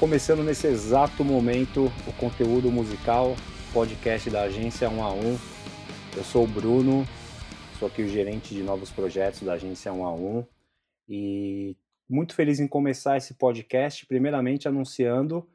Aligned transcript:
começando 0.00 0.42
nesse 0.42 0.66
exato 0.66 1.22
momento 1.22 1.92
o 2.08 2.12
conteúdo 2.14 2.72
musical, 2.72 3.36
podcast 3.70 4.30
da 4.30 4.44
agência 4.44 4.88
1 4.88 5.04
a 5.04 5.12
1. 5.12 5.38
Eu 6.16 6.24
sou 6.24 6.44
o 6.44 6.46
Bruno, 6.46 7.04
sou 7.78 7.86
aqui 7.86 8.00
o 8.00 8.08
gerente 8.08 8.54
de 8.54 8.62
novos 8.62 8.90
projetos 8.90 9.42
da 9.42 9.52
agência 9.52 9.92
1 9.92 10.06
a 10.06 10.14
1 10.14 10.46
e 11.06 11.76
muito 12.08 12.34
feliz 12.34 12.60
em 12.60 12.66
começar 12.66 13.18
esse 13.18 13.34
podcast, 13.34 14.06
primeiramente 14.06 14.66
anunciando 14.66 15.46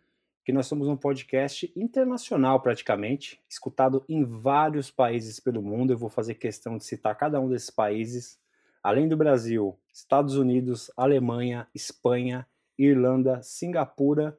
que 0.43 0.53
nós 0.53 0.67
somos 0.67 0.87
um 0.87 0.95
podcast 0.95 1.73
internacional 1.75 2.61
praticamente, 2.61 3.41
escutado 3.49 4.05
em 4.07 4.23
vários 4.23 4.91
países 4.91 5.39
pelo 5.39 5.63
mundo. 5.63 5.91
Eu 5.91 5.97
vou 5.97 6.09
fazer 6.09 6.35
questão 6.35 6.77
de 6.77 6.85
citar 6.85 7.17
cada 7.17 7.41
um 7.41 7.49
desses 7.49 7.71
países, 7.71 8.39
além 8.83 9.07
do 9.07 9.17
Brasil, 9.17 9.75
Estados 9.91 10.35
Unidos, 10.35 10.91
Alemanha, 10.95 11.67
Espanha, 11.73 12.45
Irlanda, 12.77 13.41
Singapura 13.41 14.37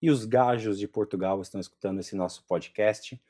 e 0.00 0.10
os 0.10 0.24
gajos 0.24 0.78
de 0.78 0.86
Portugal 0.88 1.40
estão 1.40 1.60
escutando 1.60 2.00
esse 2.00 2.14
nosso 2.14 2.44
podcast. 2.46 3.20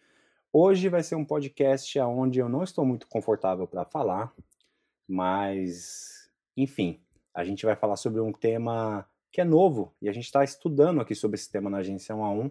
Hoje 0.52 0.88
vai 0.88 1.02
ser 1.02 1.14
um 1.14 1.24
podcast 1.24 1.98
onde 2.00 2.38
eu 2.38 2.48
não 2.48 2.62
estou 2.62 2.84
muito 2.84 3.06
confortável 3.06 3.66
para 3.66 3.84
falar, 3.84 4.32
mas 5.06 6.30
enfim, 6.56 7.00
a 7.34 7.44
gente 7.44 7.66
vai 7.66 7.76
falar 7.76 7.96
sobre 7.96 8.20
um 8.20 8.32
tema 8.32 9.06
que 9.30 9.40
é 9.40 9.44
novo 9.44 9.94
e 10.00 10.08
a 10.08 10.12
gente 10.12 10.24
está 10.24 10.42
estudando 10.42 11.00
aqui 11.00 11.14
sobre 11.14 11.34
esse 11.34 11.50
tema 11.50 11.68
na 11.68 11.78
agência 11.78 12.14
1 12.16 12.24
a 12.24 12.30
1, 12.30 12.50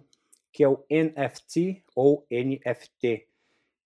que 0.51 0.63
é 0.63 0.69
o 0.69 0.85
NFT 0.89 1.83
ou 1.95 2.25
NFT, 2.29 3.27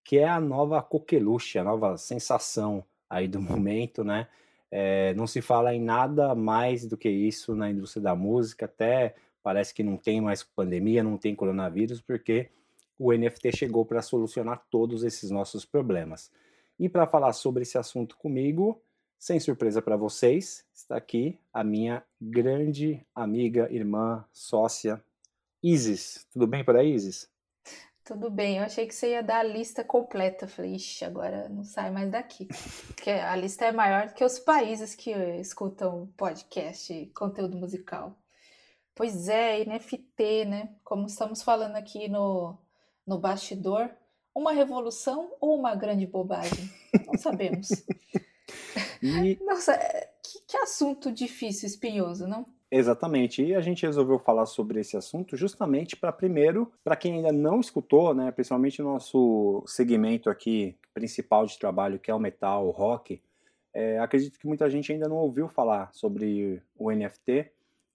que 0.04 0.18
é 0.18 0.28
a 0.28 0.38
nova 0.38 0.82
coqueluche, 0.82 1.58
a 1.58 1.64
nova 1.64 1.96
sensação 1.96 2.84
aí 3.08 3.26
do 3.26 3.40
momento, 3.42 4.04
né? 4.04 4.28
É, 4.70 5.14
não 5.14 5.26
se 5.26 5.40
fala 5.40 5.74
em 5.74 5.80
nada 5.80 6.34
mais 6.34 6.86
do 6.86 6.96
que 6.96 7.08
isso 7.08 7.54
na 7.54 7.70
indústria 7.70 8.02
da 8.02 8.14
música, 8.14 8.66
até 8.66 9.14
parece 9.42 9.74
que 9.74 9.82
não 9.82 9.96
tem 9.96 10.20
mais 10.20 10.42
pandemia, 10.42 11.02
não 11.02 11.16
tem 11.16 11.34
coronavírus, 11.34 12.00
porque 12.00 12.50
o 12.98 13.12
NFT 13.12 13.56
chegou 13.56 13.84
para 13.84 14.02
solucionar 14.02 14.62
todos 14.70 15.02
esses 15.02 15.30
nossos 15.30 15.64
problemas. 15.64 16.30
E 16.78 16.88
para 16.88 17.06
falar 17.06 17.32
sobre 17.32 17.62
esse 17.62 17.78
assunto 17.78 18.16
comigo, 18.16 18.80
sem 19.18 19.40
surpresa 19.40 19.82
para 19.82 19.96
vocês, 19.96 20.64
está 20.72 20.96
aqui 20.96 21.38
a 21.52 21.64
minha 21.64 22.02
grande 22.20 23.04
amiga, 23.14 23.68
irmã, 23.70 24.24
sócia, 24.32 25.02
Isis. 25.62 26.26
Tudo 26.32 26.46
bem 26.46 26.64
por 26.64 26.76
aí, 26.76 26.94
Isis? 26.94 27.28
Tudo 28.04 28.30
bem, 28.30 28.58
eu 28.58 28.64
achei 28.64 28.86
que 28.86 28.94
você 28.94 29.10
ia 29.10 29.22
dar 29.22 29.40
a 29.40 29.44
lista 29.44 29.84
completa. 29.84 30.44
Eu 30.44 30.48
falei, 30.48 30.74
ixi, 30.74 31.04
agora 31.04 31.48
não 31.48 31.64
sai 31.64 31.90
mais 31.90 32.10
daqui. 32.10 32.46
Porque 32.86 33.10
a 33.10 33.36
lista 33.36 33.66
é 33.66 33.72
maior 33.72 34.08
do 34.08 34.14
que 34.14 34.24
os 34.24 34.38
países 34.38 34.94
que 34.94 35.10
escutam 35.40 36.08
podcast, 36.16 37.06
conteúdo 37.14 37.56
musical. 37.56 38.16
Pois 38.94 39.28
é, 39.28 39.64
NFT, 39.64 40.44
né? 40.46 40.74
Como 40.82 41.06
estamos 41.06 41.42
falando 41.42 41.76
aqui 41.76 42.08
no, 42.08 42.58
no 43.06 43.18
bastidor, 43.18 43.90
uma 44.34 44.52
revolução 44.52 45.32
ou 45.40 45.58
uma 45.58 45.74
grande 45.74 46.06
bobagem? 46.06 46.70
Não 47.06 47.18
sabemos. 47.18 47.68
E... 49.02 49.38
Nossa, 49.44 49.72
é, 49.72 50.10
que, 50.22 50.40
que 50.46 50.56
assunto 50.56 51.12
difícil, 51.12 51.66
espinhoso, 51.66 52.26
não? 52.26 52.46
Exatamente. 52.70 53.42
E 53.42 53.54
a 53.54 53.60
gente 53.60 53.84
resolveu 53.84 54.18
falar 54.18 54.46
sobre 54.46 54.80
esse 54.80 54.96
assunto 54.96 55.36
justamente 55.36 55.96
para 55.96 56.12
primeiro, 56.12 56.72
para 56.84 56.94
quem 56.94 57.16
ainda 57.16 57.32
não 57.32 57.60
escutou, 57.60 58.14
né, 58.14 58.30
principalmente 58.30 58.80
no 58.80 58.92
nosso 58.92 59.64
segmento 59.66 60.30
aqui 60.30 60.76
principal 60.94 61.46
de 61.46 61.58
trabalho, 61.58 61.98
que 61.98 62.10
é 62.10 62.14
o 62.14 62.20
metal, 62.20 62.66
o 62.66 62.70
rock, 62.70 63.20
é, 63.72 63.98
acredito 63.98 64.38
que 64.38 64.46
muita 64.46 64.68
gente 64.68 64.92
ainda 64.92 65.08
não 65.08 65.16
ouviu 65.16 65.48
falar 65.48 65.92
sobre 65.92 66.62
o 66.76 66.90
NFT. 66.90 67.50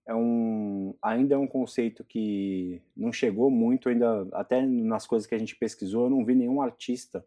É 0.07 0.15
um, 0.15 0.93
ainda 1.01 1.35
é 1.35 1.37
um 1.37 1.47
conceito 1.47 2.03
que 2.03 2.81
não 2.95 3.11
chegou 3.11 3.49
muito, 3.49 3.89
ainda 3.89 4.27
até 4.33 4.61
nas 4.61 5.07
coisas 5.07 5.27
que 5.27 5.35
a 5.35 5.37
gente 5.37 5.55
pesquisou, 5.55 6.05
eu 6.05 6.09
não 6.09 6.23
vi 6.23 6.35
nenhum 6.35 6.61
artista 6.61 7.25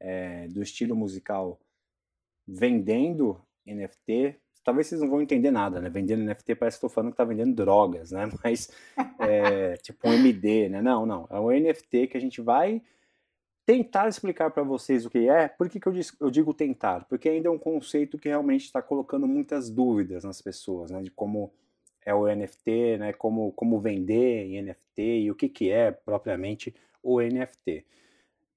é, 0.00 0.48
do 0.48 0.62
estilo 0.62 0.96
musical 0.96 1.60
vendendo 2.46 3.40
NFT, 3.66 4.36
talvez 4.64 4.86
vocês 4.86 5.00
não 5.00 5.10
vão 5.10 5.20
entender 5.20 5.50
nada, 5.50 5.80
né? 5.80 5.90
Vendendo 5.90 6.24
NFT 6.24 6.54
parece 6.54 6.76
que 6.76 6.78
estou 6.78 6.90
falando 6.90 7.10
que 7.10 7.14
está 7.14 7.24
vendendo 7.24 7.54
drogas, 7.54 8.10
né? 8.10 8.28
Mas 8.42 8.70
é 9.20 9.76
tipo 9.76 10.08
um 10.08 10.12
MD, 10.12 10.70
né? 10.70 10.80
Não, 10.80 11.04
não. 11.04 11.28
É 11.30 11.38
um 11.38 11.50
NFT 11.50 12.08
que 12.08 12.16
a 12.16 12.20
gente 12.20 12.40
vai 12.40 12.82
tentar 13.66 14.08
explicar 14.08 14.50
para 14.50 14.62
vocês 14.62 15.04
o 15.04 15.10
que 15.10 15.28
é. 15.28 15.48
Por 15.48 15.68
que, 15.68 15.78
que 15.78 15.86
eu, 15.86 15.92
digo, 15.92 16.08
eu, 16.20 16.30
digo 16.30 16.54
tentar? 16.54 17.04
Porque 17.04 17.28
ainda 17.28 17.48
é 17.48 17.50
um 17.50 17.58
conceito 17.58 18.18
que 18.18 18.28
realmente 18.28 18.64
está 18.64 18.80
colocando 18.80 19.26
muitas 19.26 19.70
dúvidas 19.70 20.24
nas 20.24 20.40
pessoas, 20.40 20.90
né? 20.90 21.02
De 21.02 21.10
como 21.10 21.52
é 22.04 22.14
o 22.14 22.26
NFT, 22.26 22.98
né? 22.98 23.12
Como, 23.12 23.52
como 23.52 23.80
vender 23.80 24.46
em 24.46 24.62
NFT 24.62 25.02
e 25.02 25.30
o 25.30 25.34
que, 25.34 25.48
que 25.48 25.70
é 25.70 25.90
propriamente 25.90 26.74
o 27.02 27.20
NFT. 27.20 27.84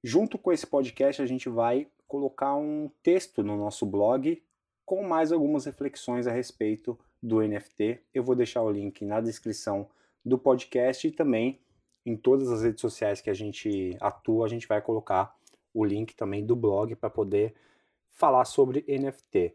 Junto 0.03 0.37
com 0.37 0.51
esse 0.53 0.65
podcast, 0.65 1.21
a 1.21 1.25
gente 1.25 1.49
vai 1.49 1.87
colocar 2.07 2.55
um 2.55 2.89
texto 3.03 3.43
no 3.43 3.57
nosso 3.57 3.85
blog 3.85 4.41
com 4.87 5.03
mais 5.03 5.33
algumas 5.33 5.65
reflexões 5.65 6.27
a 6.27 6.31
respeito 6.31 6.97
do 7.21 7.41
NFT. 7.41 7.99
Eu 8.13 8.23
vou 8.23 8.33
deixar 8.33 8.63
o 8.63 8.71
link 8.71 9.03
na 9.03 9.19
descrição 9.19 9.89
do 10.23 10.37
podcast 10.37 11.05
e 11.05 11.11
também 11.11 11.59
em 12.05 12.15
todas 12.15 12.49
as 12.49 12.63
redes 12.63 12.79
sociais 12.79 13.19
que 13.19 13.29
a 13.29 13.33
gente 13.33 13.97
atua, 13.99 14.45
a 14.45 14.49
gente 14.49 14.65
vai 14.65 14.81
colocar 14.81 15.35
o 15.73 15.83
link 15.83 16.15
também 16.15 16.45
do 16.45 16.55
blog 16.55 16.95
para 16.95 17.09
poder 17.09 17.53
falar 18.13 18.45
sobre 18.45 18.85
NFT. 18.87 19.53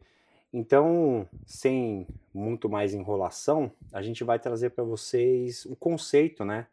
Então, 0.52 1.26
sem 1.46 2.06
muito 2.34 2.68
mais 2.68 2.92
enrolação, 2.92 3.72
a 3.90 4.02
gente 4.02 4.22
vai 4.22 4.38
trazer 4.38 4.70
para 4.70 4.84
vocês 4.84 5.64
o 5.64 5.74
conceito, 5.74 6.44
né? 6.44 6.66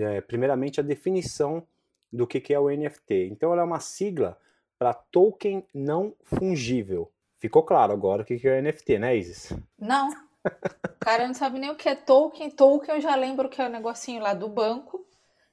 É, 0.00 0.20
primeiramente, 0.20 0.80
a 0.80 0.82
definição 0.82 1.64
do 2.12 2.26
que, 2.26 2.40
que 2.40 2.52
é 2.52 2.58
o 2.58 2.68
NFT. 2.68 3.28
Então, 3.30 3.52
ela 3.52 3.62
é 3.62 3.64
uma 3.64 3.78
sigla 3.78 4.36
para 4.76 4.92
token 4.92 5.64
não 5.72 6.12
fungível. 6.24 7.13
Ficou 7.44 7.62
claro 7.62 7.92
agora 7.92 8.22
o 8.22 8.24
que 8.24 8.40
é 8.48 8.58
o 8.58 8.62
NFT, 8.62 8.98
né, 8.98 9.14
Isis? 9.14 9.52
Não. 9.78 10.08
O 10.08 10.98
cara 10.98 11.26
não 11.26 11.34
sabe 11.34 11.58
nem 11.58 11.68
o 11.68 11.76
que 11.76 11.86
é 11.86 11.94
token. 11.94 12.50
Token 12.50 12.94
eu 12.94 13.00
já 13.02 13.14
lembro 13.14 13.50
que 13.50 13.60
é 13.60 13.66
o 13.66 13.70
negocinho 13.70 14.22
lá 14.22 14.32
do 14.32 14.48
banco. 14.48 15.06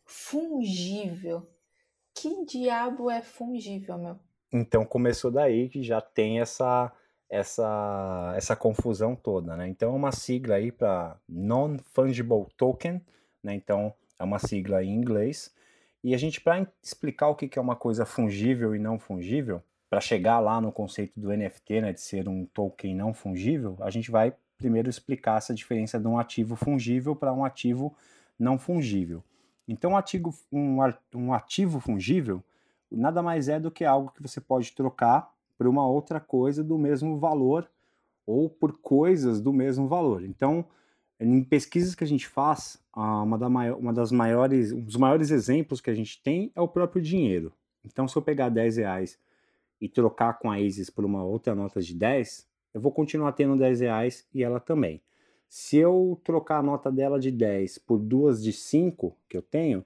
Fungível. 0.06 1.46
Que 2.16 2.46
diabo 2.46 3.12
é 3.12 3.22
fungível, 3.22 3.98
meu? 3.98 4.18
Então 4.54 4.86
começou 4.86 5.30
daí 5.30 5.68
que 5.68 5.84
já 5.84 6.00
tem 6.00 6.40
essa 6.40 6.94
essa 7.30 8.34
essa 8.38 8.56
confusão 8.56 9.14
toda, 9.14 9.58
né? 9.58 9.68
Então 9.68 9.92
é 9.92 9.96
uma 9.98 10.14
sigla 10.14 10.56
aí 10.56 10.72
para 10.72 11.18
non 11.28 11.78
fungible 11.94 12.46
token, 12.56 13.02
né? 13.44 13.54
Então 13.54 13.94
é 14.18 14.24
uma 14.24 14.40
sigla 14.40 14.82
em 14.82 14.96
inglês 14.96 15.54
e 16.04 16.16
a 16.16 16.18
gente, 16.18 16.42
para 16.42 16.68
explicar 16.82 17.28
o 17.28 17.36
que 17.36 17.60
é 17.60 17.62
uma 17.62 17.76
coisa 17.76 18.06
fungível 18.06 18.76
e 18.76 18.80
não 18.80 18.98
fungível, 18.98 19.62
para 19.92 20.00
chegar 20.00 20.40
lá 20.40 20.62
no 20.62 20.72
conceito 20.72 21.20
do 21.20 21.36
NFT, 21.36 21.82
né, 21.82 21.92
de 21.92 22.00
ser 22.00 22.30
um 22.30 22.46
token 22.46 22.96
não 22.96 23.14
fungível, 23.14 23.76
a 23.82 23.90
gente 23.90 24.10
vai 24.10 24.34
primeiro 24.58 24.90
explicar 24.90 25.38
essa 25.38 25.54
diferença 25.54 26.00
de 26.00 26.08
um 26.08 26.18
ativo 26.18 26.56
fungível 26.56 27.14
para 27.14 27.34
um 27.34 27.44
ativo 27.44 27.94
não 28.40 28.58
fungível. 28.58 29.22
Então, 29.68 29.92
um 29.92 29.98
ativo, 29.98 30.34
um, 30.50 30.78
um 31.14 31.34
ativo 31.34 31.82
fungível 31.82 32.42
nada 32.90 33.22
mais 33.22 33.50
é 33.50 33.60
do 33.60 33.70
que 33.70 33.84
algo 33.84 34.14
que 34.16 34.22
você 34.22 34.40
pode 34.40 34.72
trocar 34.72 35.30
por 35.58 35.68
uma 35.68 35.86
outra 35.86 36.22
coisa 36.22 36.64
do 36.64 36.78
mesmo 36.78 37.20
valor 37.20 37.70
ou 38.26 38.50
por 38.50 38.78
coisas 38.80 39.42
do 39.42 39.52
mesmo 39.52 39.90
valor. 39.90 40.24
Então, 40.24 40.64
em 41.20 41.44
pesquisas 41.44 41.96
que 41.96 42.04
a 42.06 42.08
gente 42.08 42.30
faz, 42.30 42.82
uma, 42.96 43.38
da 43.38 43.50
maior, 43.50 43.78
uma 43.78 43.92
das 43.92 44.10
maiores, 44.10 44.72
um 44.72 44.80
dos 44.80 44.96
maiores 44.96 45.32
exemplos 45.32 45.82
que 45.82 45.90
a 45.90 45.94
gente 45.94 46.22
tem 46.24 46.50
é 46.56 46.62
o 46.62 46.68
próprio 46.68 47.02
dinheiro. 47.02 47.52
Então, 47.84 48.08
se 48.08 48.16
eu 48.16 48.22
pegar 48.22 48.48
10 48.48 48.78
reais 48.78 49.20
e 49.82 49.90
trocar 49.90 50.38
com 50.38 50.52
a 50.52 50.60
Isis 50.60 50.90
por 50.90 51.04
uma 51.04 51.24
outra 51.24 51.56
nota 51.56 51.82
de 51.82 51.96
10, 51.96 52.48
eu 52.74 52.80
vou 52.80 52.92
continuar 52.92 53.32
tendo 53.34 53.58
10 53.58 53.82
reais 53.82 54.28
e 54.34 54.44
ela 54.44 54.60
também. 54.60 55.02
Se 55.50 55.78
eu 55.78 56.22
trocar 56.24 56.60
a 56.60 56.64
nota 56.64 56.92
dela 56.92 57.20
de 57.20 57.32
10 57.32 57.80
por 57.80 57.98
duas 58.00 58.42
de 58.42 58.54
5 58.54 59.18
que 59.28 59.36
eu 59.36 59.42
tenho, 59.42 59.84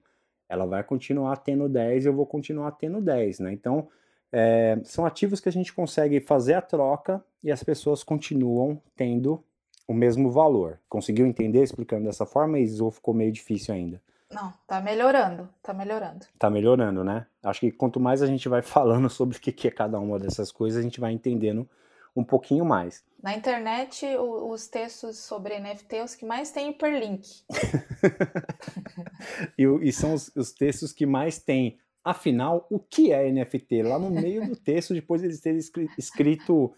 ela 0.48 0.66
vai 0.66 0.84
continuar 0.84 1.38
tendo 1.38 1.68
10 1.68 2.06
e 2.06 2.08
eu 2.08 2.14
vou 2.14 2.26
continuar 2.26 2.72
tendo 2.74 3.02
10, 3.02 3.40
né? 3.40 3.54
Então, 3.54 3.88
é, 4.32 4.80
são 4.84 5.06
ativos 5.06 5.40
que 5.40 5.50
a 5.50 5.52
gente 5.52 5.74
consegue 5.74 6.20
fazer 6.20 6.54
a 6.54 6.62
troca 6.62 7.24
e 7.42 7.52
as 7.52 7.64
pessoas 7.64 8.04
continuam 8.04 8.80
tendo 8.96 9.44
o 9.88 9.94
mesmo 9.94 10.30
valor. 10.30 10.80
Conseguiu 10.90 11.26
entender 11.26 11.64
explicando 11.64 12.06
dessa 12.06 12.26
forma, 12.26 12.60
Isis, 12.60 12.80
ou 12.80 12.92
ficou 12.92 13.14
meio 13.14 13.32
difícil 13.32 13.74
ainda? 13.74 14.02
Não, 14.32 14.52
tá 14.68 14.82
melhorando, 14.82 15.48
tá 15.62 15.74
melhorando. 15.74 16.26
Tá 16.38 16.50
melhorando, 16.50 17.04
né? 17.04 17.28
Acho 17.44 17.60
que 17.60 17.72
quanto 17.72 18.00
mais 18.00 18.22
a 18.22 18.28
gente 18.28 18.50
vai 18.50 18.62
falando 18.64 19.10
sobre 19.10 19.38
o 19.38 19.40
que 19.40 19.68
é 19.68 19.72
cada 19.72 20.00
uma 20.00 20.20
dessas 20.20 20.52
coisas, 20.52 20.80
a 20.80 20.84
gente 20.84 21.00
vai 21.00 21.12
entendendo 21.12 21.68
um 22.16 22.24
pouquinho 22.24 22.64
mais. 22.64 23.04
Na 23.22 23.36
internet, 23.36 24.06
o, 24.18 24.52
os 24.52 24.68
textos 24.68 25.18
sobre 25.18 25.60
NFT, 25.60 26.02
os 26.02 26.16
que 26.16 26.26
mais 26.26 26.52
tem 26.52 26.70
hiperlink. 26.70 27.28
e, 29.58 29.64
e, 29.64 29.92
são 29.92 30.14
os, 30.14 30.32
os, 30.36 30.54
textos 30.54 30.94
que 30.94 31.06
mais 31.06 31.40
tem. 31.40 31.78
Afinal, 32.04 32.66
o 32.70 32.80
que 32.80 33.12
é 33.12 33.30
NFT? 33.32 33.84
Lá 33.84 34.00
no 34.00 34.10
meio 34.10 34.48
do 34.48 34.56
texto, 34.56 34.94
depois 34.94 35.22
de 35.22 35.28
eles 35.28 35.42
terem 35.42 35.60
escrito 35.98 36.74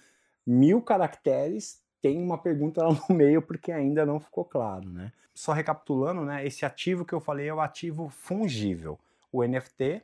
mil 0.46 0.82
caracteres, 0.82 1.84
tem 2.08 2.22
uma 2.22 2.38
pergunta 2.38 2.84
lá 2.84 2.90
no 3.10 3.16
meio 3.16 3.42
porque 3.42 3.72
ainda 3.72 4.06
não 4.06 4.20
ficou 4.20 4.46
claro, 4.46 4.90
né? 4.90 5.12
Só 5.34 5.52
recapitulando, 5.52 6.24
né? 6.24 6.46
Esse 6.46 6.66
ativo 6.66 7.06
que 7.06 7.14
eu 7.14 7.20
falei 7.20 7.48
é 7.48 7.54
o 7.54 7.60
ativo 7.60 8.10
fungível. 8.10 8.98
O 9.32 9.44
NFT 9.44 10.02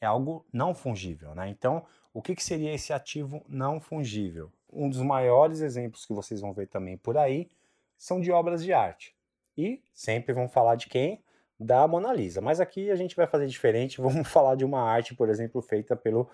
é 0.00 0.06
algo 0.06 0.44
não 0.52 0.74
fungível, 0.74 1.34
né? 1.34 1.48
Então, 1.48 1.84
o 2.12 2.20
que, 2.20 2.34
que 2.34 2.44
seria 2.44 2.74
esse 2.74 2.92
ativo 2.92 3.42
não 3.48 3.80
fungível? 3.80 4.52
Um 4.70 4.88
dos 4.88 5.00
maiores 5.00 5.60
exemplos 5.60 6.04
que 6.04 6.12
vocês 6.12 6.40
vão 6.40 6.52
ver 6.52 6.66
também 6.66 6.98
por 6.98 7.16
aí 7.16 7.48
são 7.96 8.20
de 8.20 8.30
obras 8.30 8.62
de 8.62 8.72
arte. 8.72 9.14
E 9.56 9.80
sempre 9.94 10.34
vão 10.34 10.48
falar 10.48 10.74
de 10.74 10.88
quem? 10.88 11.22
Da 11.58 11.86
Mona 11.86 12.12
Lisa. 12.12 12.40
Mas 12.40 12.60
aqui 12.60 12.90
a 12.90 12.96
gente 12.96 13.14
vai 13.14 13.26
fazer 13.26 13.46
diferente, 13.46 14.00
vamos 14.02 14.28
falar 14.28 14.56
de 14.56 14.64
uma 14.64 14.82
arte, 14.82 15.14
por 15.14 15.28
exemplo, 15.28 15.62
feita 15.62 15.94
pelo 15.94 16.28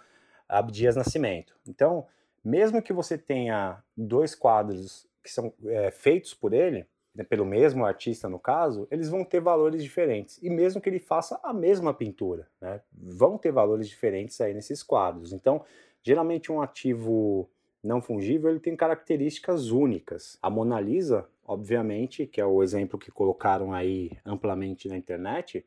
Abdias 0.48 0.96
Nascimento. 0.96 1.54
Então, 1.68 2.06
mesmo 2.42 2.82
que 2.82 2.92
você 2.92 3.18
tenha 3.18 3.82
dois 3.96 4.34
quadros 4.34 5.06
que 5.22 5.30
são 5.30 5.52
é, 5.66 5.90
feitos 5.90 6.34
por 6.34 6.52
ele, 6.52 6.86
né, 7.14 7.24
pelo 7.24 7.44
mesmo 7.44 7.84
artista 7.84 8.28
no 8.28 8.38
caso, 8.38 8.86
eles 8.90 9.08
vão 9.08 9.24
ter 9.24 9.40
valores 9.40 9.82
diferentes. 9.82 10.38
E 10.42 10.48
mesmo 10.48 10.80
que 10.80 10.88
ele 10.88 10.98
faça 10.98 11.38
a 11.42 11.52
mesma 11.52 11.92
pintura, 11.92 12.48
né, 12.60 12.80
vão 12.92 13.36
ter 13.36 13.52
valores 13.52 13.88
diferentes 13.88 14.40
aí 14.40 14.54
nesses 14.54 14.82
quadros. 14.82 15.32
Então, 15.32 15.64
geralmente 16.02 16.50
um 16.50 16.60
ativo 16.60 17.48
não 17.82 18.00
fungível 18.00 18.50
ele 18.50 18.60
tem 18.60 18.76
características 18.76 19.70
únicas. 19.70 20.38
A 20.42 20.50
Mona 20.50 20.78
Lisa, 20.80 21.26
obviamente, 21.44 22.26
que 22.26 22.40
é 22.40 22.44
o 22.44 22.62
exemplo 22.62 22.98
que 22.98 23.10
colocaram 23.10 23.72
aí 23.72 24.12
amplamente 24.24 24.88
na 24.88 24.96
internet, 24.96 25.64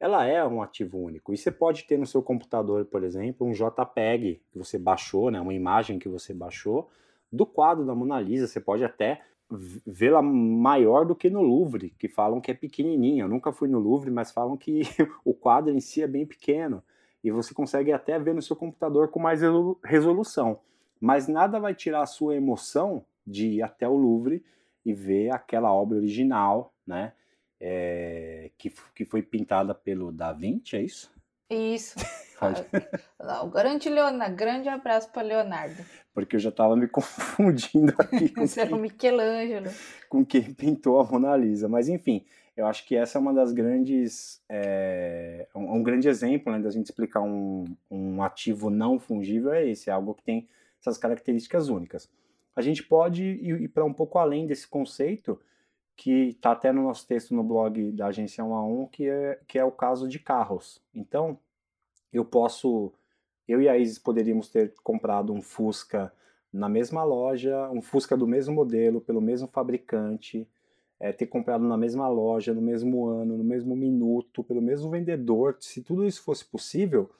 ela 0.00 0.26
é 0.26 0.44
um 0.44 0.60
ativo 0.60 0.98
único. 0.98 1.32
E 1.32 1.36
você 1.36 1.50
pode 1.50 1.84
ter 1.84 1.96
no 1.96 2.06
seu 2.06 2.20
computador, 2.20 2.84
por 2.84 3.04
exemplo, 3.04 3.46
um 3.46 3.52
JPEG 3.52 4.42
que 4.50 4.58
você 4.58 4.76
baixou, 4.76 5.30
né, 5.30 5.40
uma 5.40 5.54
imagem 5.54 5.98
que 5.98 6.08
você 6.08 6.34
baixou 6.34 6.90
do 7.32 7.46
quadro 7.46 7.86
da 7.86 7.94
Mona 7.94 8.20
Lisa. 8.20 8.46
Você 8.46 8.60
pode 8.60 8.84
até 8.84 9.22
vê-la 9.86 10.22
maior 10.22 11.04
do 11.04 11.14
que 11.14 11.30
no 11.30 11.42
Louvre, 11.42 11.94
que 11.98 12.08
falam 12.08 12.40
que 12.40 12.50
é 12.50 12.54
pequenininha. 12.54 13.24
Eu 13.24 13.28
nunca 13.28 13.52
fui 13.52 13.68
no 13.68 13.78
Louvre, 13.78 14.10
mas 14.10 14.30
falam 14.30 14.56
que 14.56 14.82
o 15.24 15.32
quadro 15.34 15.72
em 15.72 15.80
si 15.80 16.02
é 16.02 16.06
bem 16.06 16.26
pequeno. 16.26 16.82
E 17.22 17.30
você 17.30 17.54
consegue 17.54 17.92
até 17.92 18.18
ver 18.18 18.34
no 18.34 18.42
seu 18.42 18.56
computador 18.56 19.08
com 19.08 19.20
mais 19.20 19.40
resolução. 19.84 20.58
Mas 21.00 21.28
nada 21.28 21.58
vai 21.58 21.74
tirar 21.74 22.02
a 22.02 22.06
sua 22.06 22.36
emoção 22.36 23.04
de 23.26 23.46
ir 23.46 23.62
até 23.62 23.88
o 23.88 23.96
Louvre 23.96 24.44
e 24.84 24.92
ver 24.92 25.32
aquela 25.32 25.72
obra 25.72 25.98
original, 25.98 26.74
né? 26.86 27.12
é, 27.64 28.50
que, 28.58 28.72
que 28.92 29.04
foi 29.04 29.22
pintada 29.22 29.72
pelo 29.72 30.10
Da 30.10 30.32
Vinci, 30.32 30.76
é 30.76 30.82
isso? 30.82 31.12
Isso. 31.52 31.96
o 33.42 33.48
grande, 33.48 33.88
Leonardo, 33.88 34.34
grande 34.34 34.68
abraço 34.68 35.10
para 35.12 35.22
Leonardo. 35.22 35.84
Porque 36.14 36.36
eu 36.36 36.40
já 36.40 36.48
estava 36.48 36.74
me 36.74 36.88
confundindo 36.88 37.94
aqui 37.98 38.30
com, 38.30 38.46
Você 38.46 38.66
quem, 38.66 38.78
Michelangelo. 38.80 39.70
com 40.08 40.24
quem 40.24 40.52
pintou 40.54 40.98
a 40.98 41.04
Mona 41.04 41.36
Lisa. 41.36 41.68
Mas 41.68 41.88
enfim, 41.88 42.24
eu 42.56 42.66
acho 42.66 42.86
que 42.86 42.96
essa 42.96 43.18
é 43.18 43.20
uma 43.20 43.34
das 43.34 43.52
grandes. 43.52 44.42
É, 44.48 45.46
um, 45.54 45.76
um, 45.76 45.82
grande 45.82 46.08
exemplo 46.08 46.52
né, 46.52 46.58
da 46.58 46.70
gente 46.70 46.86
explicar 46.86 47.20
um, 47.20 47.64
um 47.90 48.22
ativo 48.22 48.70
não 48.70 48.98
fungível 48.98 49.52
é 49.52 49.66
esse, 49.68 49.90
é 49.90 49.92
algo 49.92 50.14
que 50.14 50.22
tem 50.22 50.48
essas 50.80 50.98
características 50.98 51.68
únicas. 51.68 52.08
A 52.56 52.60
gente 52.60 52.82
pode 52.82 53.24
ir, 53.24 53.62
ir 53.62 53.68
para 53.68 53.84
um 53.84 53.92
pouco 53.92 54.18
além 54.18 54.46
desse 54.46 54.66
conceito 54.66 55.38
que 55.96 56.28
está 56.28 56.52
até 56.52 56.72
no 56.72 56.82
nosso 56.82 57.06
texto 57.06 57.34
no 57.34 57.44
blog 57.44 57.92
da 57.92 58.06
agência 58.06 58.44
1 58.44 58.54
a 58.54 58.64
1, 58.64 58.86
que 58.88 59.08
é, 59.08 59.40
que 59.46 59.58
é 59.58 59.64
o 59.64 59.72
caso 59.72 60.08
de 60.08 60.18
carros. 60.18 60.82
Então, 60.94 61.38
eu 62.12 62.24
posso, 62.24 62.92
eu 63.46 63.60
e 63.60 63.68
a 63.68 63.76
Isis 63.76 63.98
poderíamos 63.98 64.48
ter 64.48 64.74
comprado 64.82 65.32
um 65.32 65.42
Fusca 65.42 66.12
na 66.52 66.68
mesma 66.68 67.02
loja, 67.02 67.70
um 67.70 67.80
Fusca 67.80 68.16
do 68.16 68.26
mesmo 68.26 68.54
modelo, 68.54 69.00
pelo 69.00 69.20
mesmo 69.20 69.48
fabricante, 69.48 70.46
é, 71.00 71.12
ter 71.12 71.26
comprado 71.26 71.64
na 71.64 71.76
mesma 71.76 72.08
loja, 72.08 72.54
no 72.54 72.62
mesmo 72.62 73.06
ano, 73.06 73.36
no 73.36 73.44
mesmo 73.44 73.74
minuto, 73.74 74.44
pelo 74.44 74.62
mesmo 74.62 74.90
vendedor. 74.90 75.56
Se 75.60 75.82
tudo 75.82 76.06
isso 76.06 76.22
fosse 76.22 76.44
possível, 76.44 77.10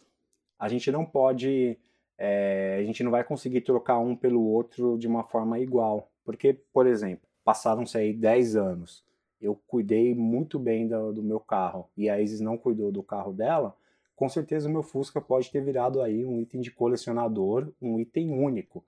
a 0.59 0.69
gente 0.69 0.93
não 0.93 1.05
pode, 1.05 1.79
é, 2.19 2.79
a 2.81 2.85
gente 2.85 3.03
não 3.03 3.11
vai 3.11 3.25
conseguir 3.25 3.63
trocar 3.63 3.99
um 3.99 4.15
pelo 4.15 4.43
outro 4.43 4.97
de 4.99 5.09
uma 5.09 5.25
forma 5.25 5.59
igual. 5.59 6.09
Porque, 6.25 6.55
por 6.73 6.87
exemplo, 6.87 7.27
passaram-se 7.45 7.97
aí 7.99 8.13
10 8.13 8.57
anos, 8.57 9.05
eu 9.41 9.59
cuidei 9.67 10.15
muito 10.15 10.59
bem 10.59 10.87
do, 10.87 11.13
do, 11.13 11.23
meu 11.23 11.41
carro 11.41 11.89
e 11.97 12.09
a 12.09 12.21
Isis 12.21 12.41
não 12.41 12.57
cuidou 12.57 12.93
do 12.93 13.03
carro 13.03 13.33
dela, 13.33 13.77
com 14.15 14.29
certeza 14.29 14.69
o 14.69 14.73
meu 14.73 14.83
Fusca 14.83 15.21
pode 15.21 15.51
ter 15.51 15.61
virado 15.61 16.01
aí 16.01 16.25
um 16.25 16.41
item 16.41 16.61
de 16.61 16.71
colecionador, 16.71 17.73
um 17.81 17.99
item 17.99 18.33
único. 18.33 18.85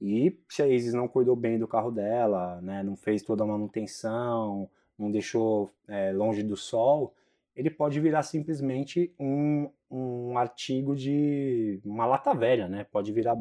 E 0.00 0.38
se 0.48 0.62
a 0.62 0.68
Isis 0.68 0.94
não 0.94 1.06
cuidou 1.06 1.36
bem 1.36 1.58
do 1.58 1.68
carro 1.68 1.90
dela, 1.90 2.60
né, 2.62 2.82
não 2.82 2.96
fez 2.96 3.22
toda 3.22 3.44
a 3.44 3.46
manutenção, 3.46 4.70
não 4.98 5.10
deixou 5.10 5.70
é, 5.86 6.12
longe 6.12 6.42
do 6.42 6.56
sol, 6.56 7.14
ele 7.54 7.68
pode 7.68 8.00
virar 8.00 8.22
simplesmente 8.22 9.12
um, 9.18 9.68
um 9.90 10.38
artigo 10.38 10.96
de 10.96 11.80
uma 11.84 12.06
lata 12.06 12.32
velha, 12.32 12.68
né? 12.68 12.86
Pode 12.90 13.12
virar 13.12 13.34
uhum. 13.34 13.40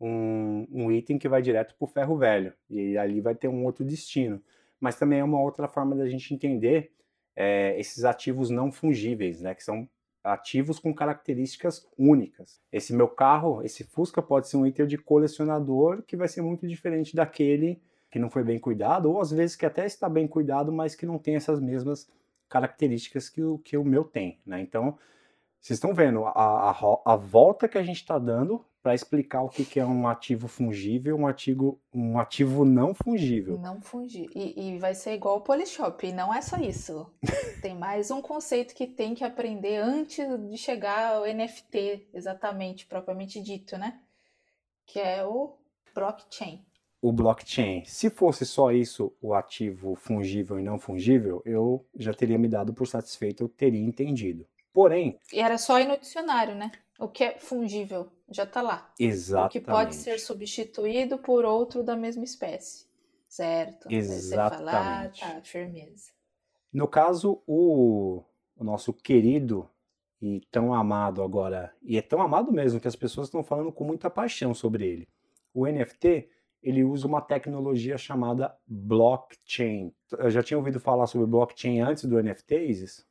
Um, 0.00 0.66
um 0.72 0.90
item 0.90 1.18
que 1.18 1.28
vai 1.28 1.42
direto 1.42 1.74
para 1.76 1.84
o 1.84 1.88
ferro 1.88 2.16
velho, 2.16 2.52
e 2.68 2.96
ali 2.96 3.20
vai 3.20 3.34
ter 3.34 3.48
um 3.48 3.64
outro 3.64 3.84
destino. 3.84 4.40
Mas 4.80 4.96
também 4.96 5.20
é 5.20 5.24
uma 5.24 5.40
outra 5.40 5.68
forma 5.68 5.94
da 5.94 6.08
gente 6.08 6.32
entender 6.32 6.90
é, 7.36 7.78
esses 7.78 8.04
ativos 8.04 8.48
não 8.50 8.72
fungíveis, 8.72 9.40
né, 9.40 9.54
que 9.54 9.62
são 9.62 9.88
ativos 10.22 10.78
com 10.78 10.94
características 10.94 11.86
únicas. 11.96 12.60
Esse 12.72 12.94
meu 12.94 13.08
carro, 13.08 13.62
esse 13.62 13.84
Fusca, 13.84 14.20
pode 14.20 14.48
ser 14.48 14.56
um 14.56 14.66
item 14.66 14.86
de 14.86 14.98
colecionador 14.98 16.02
que 16.02 16.16
vai 16.16 16.28
ser 16.28 16.42
muito 16.42 16.66
diferente 16.66 17.14
daquele 17.14 17.80
que 18.10 18.18
não 18.18 18.28
foi 18.28 18.42
bem 18.42 18.58
cuidado, 18.58 19.10
ou 19.10 19.20
às 19.20 19.30
vezes 19.30 19.54
que 19.54 19.64
até 19.64 19.86
está 19.86 20.08
bem 20.08 20.26
cuidado, 20.26 20.72
mas 20.72 20.94
que 20.94 21.06
não 21.06 21.18
tem 21.18 21.36
essas 21.36 21.60
mesmas 21.60 22.10
características 22.48 23.28
que 23.28 23.42
o, 23.42 23.58
que 23.58 23.76
o 23.76 23.84
meu 23.84 24.02
tem. 24.02 24.40
Né? 24.44 24.60
Então, 24.60 24.98
vocês 25.60 25.76
estão 25.76 25.94
vendo 25.94 26.24
a, 26.24 26.30
a, 26.70 27.02
a 27.04 27.16
volta 27.16 27.68
que 27.68 27.78
a 27.78 27.82
gente 27.82 27.98
está 27.98 28.18
dando 28.18 28.64
para 28.82 28.94
explicar 28.94 29.42
o 29.42 29.48
que, 29.48 29.64
que 29.64 29.78
é 29.78 29.84
um 29.84 30.08
ativo 30.08 30.48
fungível, 30.48 31.16
um 31.16 31.26
ativo, 31.26 31.80
um 31.92 32.18
ativo 32.18 32.64
não 32.64 32.94
fungível. 32.94 33.58
Não 33.58 33.80
fungível. 33.80 34.30
E, 34.34 34.74
e 34.74 34.78
vai 34.78 34.94
ser 34.94 35.14
igual 35.14 35.36
o 35.36 35.40
Polishop, 35.42 36.06
e 36.06 36.12
não 36.12 36.32
é 36.32 36.40
só 36.40 36.56
isso. 36.56 37.12
tem 37.60 37.74
mais 37.76 38.10
um 38.10 38.22
conceito 38.22 38.74
que 38.74 38.86
tem 38.86 39.14
que 39.14 39.22
aprender 39.22 39.76
antes 39.76 40.26
de 40.48 40.56
chegar 40.56 41.16
ao 41.16 41.26
NFT, 41.26 42.08
exatamente, 42.14 42.86
propriamente 42.86 43.40
dito, 43.40 43.76
né? 43.76 44.00
Que 44.86 44.98
é 44.98 45.24
o 45.24 45.56
blockchain. 45.94 46.64
O 47.02 47.12
blockchain. 47.12 47.84
Se 47.84 48.10
fosse 48.10 48.44
só 48.46 48.72
isso, 48.72 49.12
o 49.20 49.34
ativo 49.34 49.94
fungível 49.94 50.58
e 50.58 50.62
não 50.62 50.78
fungível, 50.78 51.42
eu 51.44 51.86
já 51.96 52.12
teria 52.12 52.38
me 52.38 52.48
dado 52.48 52.72
por 52.72 52.86
satisfeito, 52.86 53.42
eu 53.42 53.48
teria 53.48 53.84
entendido. 53.84 54.46
Porém. 54.72 55.18
E 55.32 55.40
era 55.40 55.58
só 55.58 55.78
ir 55.80 55.86
no 55.86 55.98
dicionário, 55.98 56.54
né? 56.54 56.70
O 57.00 57.08
que 57.08 57.24
é 57.24 57.38
fungível 57.38 58.12
já 58.28 58.44
está 58.44 58.60
lá. 58.60 58.92
Exatamente. 58.98 59.48
O 59.48 59.52
que 59.52 59.66
pode 59.66 59.94
ser 59.94 60.20
substituído 60.20 61.18
por 61.18 61.46
outro 61.46 61.82
da 61.82 61.96
mesma 61.96 62.22
espécie. 62.22 62.84
Certo. 63.26 63.90
Exatamente. 63.90 64.22
Você 64.22 64.36
falar, 64.36 65.12
tá, 65.12 65.40
firmeza. 65.42 66.10
No 66.70 66.86
caso, 66.86 67.42
o, 67.46 68.22
o 68.54 68.62
nosso 68.62 68.92
querido 68.92 69.68
e 70.20 70.42
tão 70.50 70.74
amado 70.74 71.22
agora, 71.22 71.74
e 71.82 71.96
é 71.96 72.02
tão 72.02 72.20
amado 72.20 72.52
mesmo 72.52 72.78
que 72.78 72.88
as 72.88 72.96
pessoas 72.96 73.28
estão 73.28 73.42
falando 73.42 73.72
com 73.72 73.84
muita 73.84 74.10
paixão 74.10 74.52
sobre 74.52 74.86
ele. 74.86 75.08
O 75.54 75.66
NFT, 75.66 76.28
ele 76.62 76.84
usa 76.84 77.06
uma 77.06 77.22
tecnologia 77.22 77.96
chamada 77.96 78.54
blockchain. 78.66 79.94
Eu 80.18 80.30
já 80.30 80.42
tinha 80.42 80.58
ouvido 80.58 80.78
falar 80.78 81.06
sobre 81.06 81.26
blockchain 81.26 81.80
antes 81.80 82.04
do 82.04 82.22
NFT, 82.22 82.66
Isis? 82.66 83.06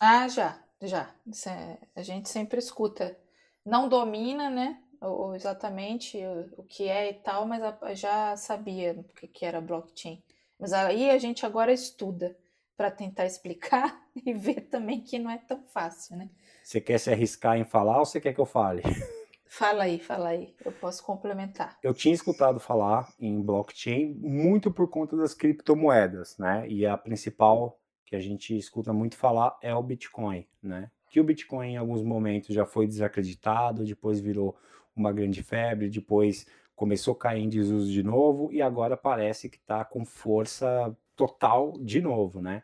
Ah, 0.00 0.28
já, 0.28 0.62
já. 0.80 1.12
É, 1.48 1.78
a 1.96 2.02
gente 2.02 2.28
sempre 2.28 2.58
escuta 2.60 3.16
não 3.64 3.88
domina, 3.88 4.50
né? 4.50 4.80
Ou, 5.00 5.34
exatamente 5.34 6.18
o, 6.56 6.62
que 6.64 6.88
é 6.88 7.10
e 7.10 7.14
tal, 7.14 7.46
mas 7.46 7.98
já 7.98 8.36
sabia 8.36 8.92
o 9.00 9.28
que 9.28 9.44
era 9.44 9.60
blockchain. 9.60 10.22
Mas 10.58 10.72
aí 10.72 11.10
a 11.10 11.18
gente 11.18 11.44
agora 11.44 11.72
estuda 11.72 12.36
para 12.76 12.90
tentar 12.90 13.26
explicar 13.26 14.00
e 14.24 14.32
ver 14.32 14.62
também 14.62 15.00
que 15.00 15.18
não 15.18 15.30
é 15.30 15.38
tão 15.38 15.62
fácil, 15.64 16.16
né? 16.16 16.30
Você 16.62 16.80
quer 16.80 16.98
se 16.98 17.10
arriscar 17.10 17.58
em 17.58 17.64
falar 17.64 17.98
ou 17.98 18.06
você 18.06 18.20
quer 18.20 18.32
que 18.32 18.40
eu 18.40 18.46
fale? 18.46 18.82
Fala 19.54 19.82
aí, 19.82 19.98
fala 19.98 20.30
aí. 20.30 20.54
Eu 20.64 20.72
posso 20.72 21.04
complementar. 21.04 21.76
Eu 21.82 21.92
tinha 21.92 22.14
escutado 22.14 22.58
falar 22.58 23.12
em 23.20 23.38
blockchain 23.42 24.14
muito 24.14 24.70
por 24.72 24.88
conta 24.88 25.14
das 25.14 25.34
criptomoedas, 25.34 26.38
né? 26.38 26.66
E 26.66 26.86
a 26.86 26.96
principal 26.96 27.78
que 28.06 28.16
a 28.16 28.18
gente 28.18 28.56
escuta 28.56 28.94
muito 28.94 29.14
falar 29.14 29.54
é 29.60 29.74
o 29.74 29.82
Bitcoin, 29.82 30.48
né? 30.62 30.90
Que 31.12 31.20
o 31.20 31.24
Bitcoin 31.24 31.74
em 31.74 31.76
alguns 31.76 32.02
momentos 32.02 32.54
já 32.54 32.64
foi 32.66 32.86
desacreditado, 32.86 33.84
depois 33.84 34.18
virou 34.18 34.56
uma 34.96 35.12
grande 35.12 35.42
febre, 35.42 35.90
depois 35.90 36.46
começou 36.74 37.12
a 37.14 37.18
cair 37.18 37.42
em 37.42 37.50
desuso 37.50 37.92
de 37.92 38.02
novo 38.02 38.50
e 38.52 38.62
agora 38.62 38.96
parece 38.96 39.50
que 39.50 39.58
está 39.58 39.84
com 39.84 40.04
força 40.06 40.96
total 41.14 41.74
de 41.78 42.00
novo, 42.00 42.40
né? 42.40 42.62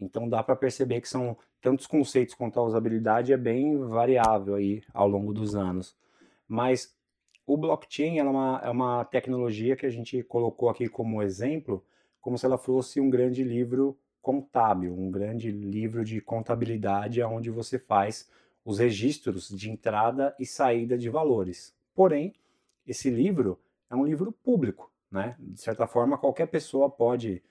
Então 0.00 0.28
dá 0.28 0.42
para 0.44 0.54
perceber 0.54 1.00
que 1.00 1.08
são 1.08 1.36
tantos 1.60 1.88
conceitos 1.88 2.34
quanto 2.36 2.60
a 2.60 2.62
usabilidade 2.62 3.32
é 3.32 3.36
bem 3.36 3.76
variável 3.78 4.54
aí 4.54 4.80
ao 4.94 5.08
longo 5.08 5.34
dos 5.34 5.56
anos. 5.56 5.96
Mas 6.46 6.96
O 7.46 7.56
blockchain 7.56 8.18
é 8.18 8.24
uma, 8.24 8.60
é 8.62 8.70
uma 8.70 9.04
tecnologia 9.06 9.74
que 9.74 9.86
a 9.86 9.90
gente 9.90 10.22
colocou 10.22 10.68
aqui 10.68 10.86
como 10.86 11.22
exemplo, 11.22 11.82
como 12.20 12.36
se 12.36 12.44
ela 12.44 12.58
fosse 12.58 13.00
um 13.00 13.08
grande 13.08 13.42
livro 13.42 13.98
contábil, 14.20 14.92
um 14.92 15.10
grande 15.10 15.50
livro 15.50 16.04
de 16.04 16.20
contabilidade 16.20 17.22
onde 17.22 17.50
você 17.50 17.78
faz 17.78 18.28
os 18.64 18.78
registros 18.78 19.48
de 19.48 19.70
entrada 19.70 20.34
e 20.38 20.44
saída 20.44 20.98
de 20.98 21.08
valores. 21.08 21.74
Porém, 21.94 22.34
esse 22.86 23.08
livro 23.10 23.58
é 23.90 23.96
um 23.96 24.04
livro 24.04 24.30
público, 24.30 24.92
né? 25.10 25.36
De 25.38 25.60
certa 25.60 25.86
forma, 25.86 26.18
qualquer 26.18 26.46
pessoa 26.46 26.90
pode 26.90 27.42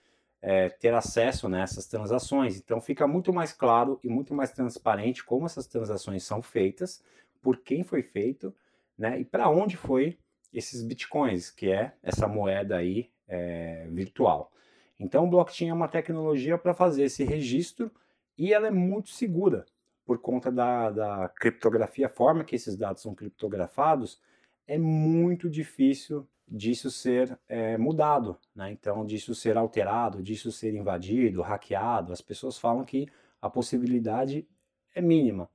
é, 0.42 0.70
ter 0.70 0.94
acesso 0.94 1.50
né, 1.50 1.66
transações. 1.90 2.58
Então, 2.58 2.80
fica 2.80 3.08
muito 3.08 3.34
mais 3.34 3.52
claro 3.52 4.00
e 4.04 4.10
muito 4.10 4.34
mais 4.34 4.52
transparente 4.52 5.24
como 5.24 5.46
essas 5.46 5.68
transações 5.68 6.24
são 6.24 6.42
feitas, 6.42 7.04
por 7.42 7.58
quem 7.58 7.84
foi 7.84 8.04
feito, 8.04 8.54
né? 8.98 9.20
E 9.20 9.26
para 9.26 9.50
onde 9.50 9.76
foi 9.76 10.18
esses 10.54 10.82
bitcoins, 10.82 11.50
que 11.50 11.70
é 11.70 11.94
essa 12.02 12.28
moeda 12.28 12.78
aí 12.78 13.10
é, 13.28 13.88
virtual. 13.90 14.52
Então, 15.00 15.26
o 15.26 15.30
blockchain 15.30 15.70
é 15.70 15.74
uma 15.74 15.88
tecnologia 15.88 16.58
para 16.58 16.74
fazer 16.74 17.04
esse 17.04 17.24
registro 17.24 17.92
e 18.38 18.54
ela 18.54 18.68
é 18.68 18.72
muito 18.72 19.10
segura 19.10 19.66
por 20.08 20.20
conta 20.20 20.50
da, 20.50 20.90
da 20.90 21.30
criptografia, 21.30 22.06
a 22.06 22.10
forma 22.10 22.46
que 22.46 22.56
esses 22.56 22.78
dados 22.78 23.02
são 23.02 23.14
criptografados, 23.14 24.22
é 24.66 24.78
muito 24.78 25.50
difícil 25.50 26.26
disso 26.48 26.90
ser 26.90 27.38
é, 27.48 27.78
mudado, 27.78 28.38
né? 28.56 28.72
então 28.72 29.06
disso 29.06 29.36
ser 29.36 29.58
alterado, 29.58 30.24
disso 30.24 30.50
ser 30.50 30.74
invadido, 30.74 31.42
hackeado. 31.42 32.14
As 32.14 32.22
pessoas 32.22 32.58
falam 32.58 32.86
que 32.86 33.08
a 33.42 33.50
possibilidade 33.50 34.48
é 34.96 35.02
mínima. 35.02 35.50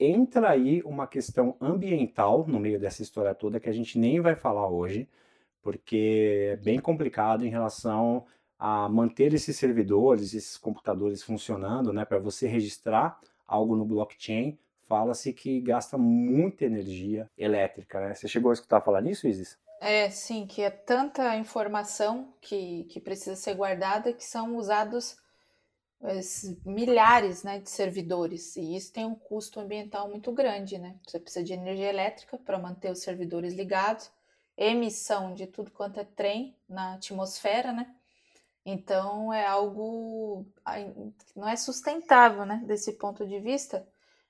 Entra 0.00 0.50
aí 0.50 0.82
uma 0.82 1.06
questão 1.06 1.54
ambiental 1.60 2.46
no 2.48 2.58
meio 2.58 2.80
dessa 2.80 3.02
história 3.02 3.34
toda 3.34 3.60
que 3.60 3.68
a 3.68 3.72
gente 3.72 3.98
nem 3.98 4.18
vai 4.18 4.34
falar 4.34 4.68
hoje, 4.68 5.06
porque 5.62 6.50
é 6.52 6.56
bem 6.56 6.78
complicado 6.80 7.46
em 7.46 7.50
relação 7.50 8.26
a 8.58 8.88
manter 8.88 9.32
esses 9.32 9.56
servidores, 9.56 10.34
esses 10.34 10.56
computadores 10.56 11.22
funcionando, 11.22 11.92
né, 11.92 12.04
para 12.04 12.18
você 12.18 12.46
registrar 12.46 13.18
algo 13.46 13.76
no 13.76 13.84
blockchain, 13.84 14.58
fala-se 14.88 15.32
que 15.32 15.60
gasta 15.60 15.96
muita 15.96 16.64
energia 16.64 17.30
elétrica, 17.36 18.00
né? 18.00 18.14
Você 18.14 18.28
chegou 18.28 18.50
a 18.50 18.54
escutar 18.54 18.80
falar 18.80 19.00
nisso, 19.00 19.26
Isis? 19.26 19.58
É, 19.80 20.08
sim, 20.10 20.46
que 20.46 20.62
é 20.62 20.70
tanta 20.70 21.36
informação 21.36 22.32
que, 22.40 22.84
que 22.84 23.00
precisa 23.00 23.34
ser 23.34 23.54
guardada 23.54 24.12
que 24.12 24.24
são 24.24 24.56
usados 24.56 25.16
milhares 26.64 27.44
né, 27.44 27.60
de 27.60 27.70
servidores, 27.70 28.56
e 28.56 28.74
isso 28.76 28.92
tem 28.92 29.04
um 29.04 29.14
custo 29.14 29.60
ambiental 29.60 30.08
muito 30.08 30.32
grande, 30.32 30.76
né? 30.76 30.96
Você 31.06 31.18
precisa 31.18 31.44
de 31.44 31.52
energia 31.52 31.88
elétrica 31.88 32.36
para 32.38 32.58
manter 32.58 32.90
os 32.90 33.02
servidores 33.02 33.54
ligados, 33.54 34.10
emissão 34.56 35.34
de 35.34 35.46
tudo 35.46 35.70
quanto 35.70 36.00
é 36.00 36.04
trem 36.04 36.56
na 36.68 36.94
atmosfera, 36.94 37.72
né? 37.72 37.94
Então 38.64 39.32
é 39.32 39.44
algo 39.44 40.46
não 41.34 41.48
é 41.48 41.56
sustentável, 41.56 42.46
né? 42.46 42.62
Desse 42.66 42.92
ponto 42.92 43.26
de 43.26 43.40
vista, 43.40 43.86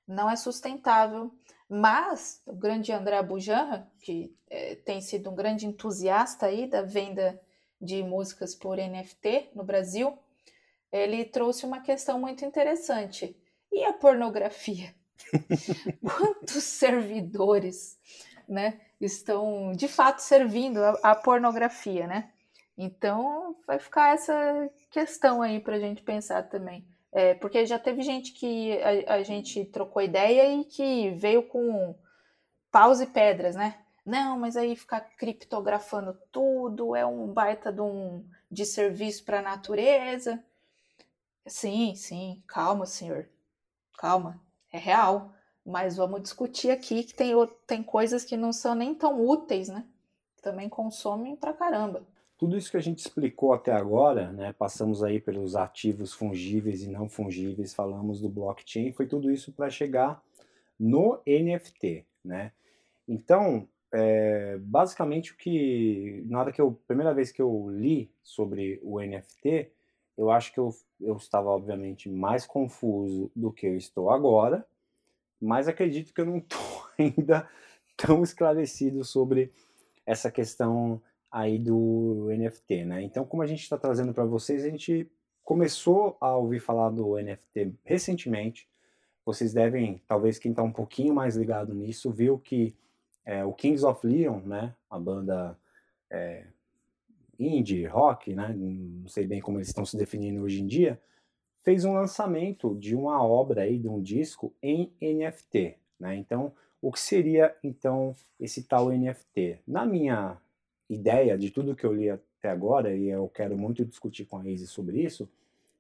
não 0.06 0.30
é 0.30 0.36
sustentável. 0.36 1.32
Mas 1.68 2.42
o 2.46 2.54
grande 2.54 2.92
André 2.92 3.22
Bujanra, 3.22 3.90
que 4.00 4.36
é, 4.50 4.74
tem 4.74 5.00
sido 5.00 5.30
um 5.30 5.34
grande 5.34 5.66
entusiasta 5.66 6.46
aí 6.46 6.66
da 6.66 6.82
venda 6.82 7.40
de 7.80 8.02
músicas 8.02 8.54
por 8.54 8.76
NFT 8.76 9.50
no 9.54 9.64
Brasil, 9.64 10.18
ele 10.90 11.24
trouxe 11.24 11.64
uma 11.64 11.80
questão 11.80 12.20
muito 12.20 12.44
interessante. 12.44 13.34
E 13.72 13.84
a 13.84 13.92
pornografia? 13.92 14.94
Quantos 16.04 16.62
servidores, 16.64 17.98
né, 18.46 18.78
estão 19.04 19.72
de 19.72 19.88
fato 19.88 20.20
servindo 20.20 20.78
a 21.02 21.14
pornografia, 21.14 22.06
né? 22.06 22.30
Então 22.76 23.56
vai 23.66 23.78
ficar 23.78 24.14
essa 24.14 24.70
questão 24.90 25.42
aí 25.42 25.60
para 25.60 25.76
a 25.76 25.80
gente 25.80 26.02
pensar 26.02 26.44
também. 26.44 26.86
É, 27.12 27.34
porque 27.34 27.66
já 27.66 27.78
teve 27.78 28.02
gente 28.02 28.32
que 28.32 28.78
a, 29.06 29.16
a, 29.16 29.22
gente 29.22 29.64
trocou 29.66 30.00
ideia 30.00 30.54
e 30.54 30.64
que 30.64 31.10
veio 31.10 31.42
com 31.42 31.94
paus 32.70 33.00
e 33.00 33.06
pedras, 33.06 33.54
né? 33.54 33.78
Não, 34.04 34.38
mas 34.38 34.56
aí 34.56 34.74
ficar 34.74 35.00
criptografando 35.16 36.18
tudo 36.32 36.96
é 36.96 37.04
um 37.04 37.26
baita 37.26 37.70
de 37.70 37.82
um 37.82 38.26
de 38.50 38.64
serviço 38.64 39.24
para 39.24 39.40
a 39.40 39.42
natureza. 39.42 40.42
Sim, 41.46 41.94
sim, 41.94 42.42
calma, 42.46 42.86
senhor. 42.86 43.28
Calma, 43.98 44.40
é 44.72 44.78
real. 44.78 45.32
Mas 45.64 45.96
vamos 45.96 46.22
discutir 46.22 46.70
aqui 46.70 47.04
que 47.04 47.14
tem, 47.14 47.32
tem 47.66 47.82
coisas 47.82 48.24
que 48.24 48.36
não 48.36 48.52
são 48.52 48.74
nem 48.74 48.94
tão 48.94 49.24
úteis, 49.24 49.68
né? 49.68 49.84
Também 50.42 50.68
consomem 50.68 51.36
pra 51.36 51.52
caramba. 51.52 52.02
Tudo 52.36 52.56
isso 52.56 52.72
que 52.72 52.76
a 52.76 52.80
gente 52.80 52.98
explicou 52.98 53.52
até 53.52 53.70
agora, 53.70 54.32
né, 54.32 54.52
passamos 54.52 55.04
aí 55.04 55.20
pelos 55.20 55.54
ativos 55.54 56.12
fungíveis 56.12 56.82
e 56.82 56.88
não 56.88 57.08
fungíveis, 57.08 57.72
falamos 57.72 58.20
do 58.20 58.28
blockchain, 58.28 58.90
foi 58.90 59.06
tudo 59.06 59.30
isso 59.30 59.52
para 59.52 59.70
chegar 59.70 60.20
no 60.76 61.20
NFT, 61.24 62.04
né? 62.24 62.50
Então, 63.06 63.68
é, 63.92 64.58
basicamente 64.58 65.32
o 65.32 65.36
que, 65.36 66.24
na 66.26 66.40
hora 66.40 66.50
que 66.50 66.60
eu, 66.60 66.76
primeira 66.88 67.14
vez 67.14 67.30
que 67.30 67.40
eu 67.40 67.68
li 67.70 68.10
sobre 68.24 68.80
o 68.82 69.00
NFT, 69.00 69.70
eu 70.18 70.28
acho 70.28 70.52
que 70.52 70.58
eu, 70.58 70.74
eu 71.00 71.16
estava, 71.16 71.48
obviamente, 71.48 72.08
mais 72.08 72.44
confuso 72.44 73.30
do 73.36 73.52
que 73.52 73.66
eu 73.66 73.76
estou 73.76 74.10
agora, 74.10 74.66
mas 75.42 75.66
acredito 75.66 76.14
que 76.14 76.20
eu 76.20 76.26
não 76.26 76.38
estou 76.38 76.60
ainda 76.98 77.48
tão 77.96 78.22
esclarecido 78.22 79.04
sobre 79.04 79.52
essa 80.06 80.30
questão 80.30 81.02
aí 81.30 81.58
do 81.58 82.28
NFT, 82.30 82.84
né? 82.84 83.02
Então, 83.02 83.24
como 83.24 83.42
a 83.42 83.46
gente 83.46 83.62
está 83.62 83.76
trazendo 83.76 84.12
para 84.14 84.24
vocês, 84.24 84.64
a 84.64 84.68
gente 84.68 85.10
começou 85.42 86.16
a 86.20 86.36
ouvir 86.36 86.60
falar 86.60 86.90
do 86.90 87.16
NFT 87.16 87.74
recentemente. 87.84 88.68
Vocês 89.24 89.52
devem, 89.52 90.02
talvez 90.06 90.38
quem 90.38 90.52
está 90.52 90.62
um 90.62 90.72
pouquinho 90.72 91.14
mais 91.14 91.36
ligado 91.36 91.74
nisso, 91.74 92.10
viu 92.10 92.38
que 92.38 92.76
é, 93.24 93.44
o 93.44 93.52
Kings 93.52 93.84
of 93.84 94.06
Leon, 94.06 94.40
né? 94.40 94.74
A 94.90 94.98
banda 94.98 95.58
é, 96.10 96.44
indie, 97.38 97.86
rock, 97.86 98.34
né? 98.34 98.54
Não 98.54 99.08
sei 99.08 99.26
bem 99.26 99.40
como 99.40 99.58
eles 99.58 99.68
estão 99.68 99.84
se 99.84 99.96
definindo 99.96 100.42
hoje 100.42 100.60
em 100.62 100.66
dia, 100.66 101.00
fez 101.62 101.84
um 101.84 101.94
lançamento 101.94 102.74
de 102.76 102.94
uma 102.94 103.24
obra 103.24 103.62
aí, 103.62 103.78
de 103.78 103.88
um 103.88 104.00
disco 104.00 104.52
em 104.62 104.92
NFT, 105.00 105.76
né? 105.98 106.16
Então, 106.16 106.52
o 106.80 106.90
que 106.90 107.00
seria 107.00 107.54
então 107.62 108.14
esse 108.38 108.64
tal 108.64 108.90
NFT? 108.90 109.60
Na 109.66 109.86
minha 109.86 110.36
ideia 110.90 111.38
de 111.38 111.50
tudo 111.50 111.76
que 111.76 111.86
eu 111.86 111.92
li 111.92 112.10
até 112.10 112.50
agora, 112.50 112.94
e 112.94 113.08
eu 113.08 113.28
quero 113.28 113.56
muito 113.56 113.84
discutir 113.84 114.24
com 114.24 114.38
a 114.38 114.48
Izzy 114.48 114.66
sobre 114.66 115.00
isso, 115.00 115.30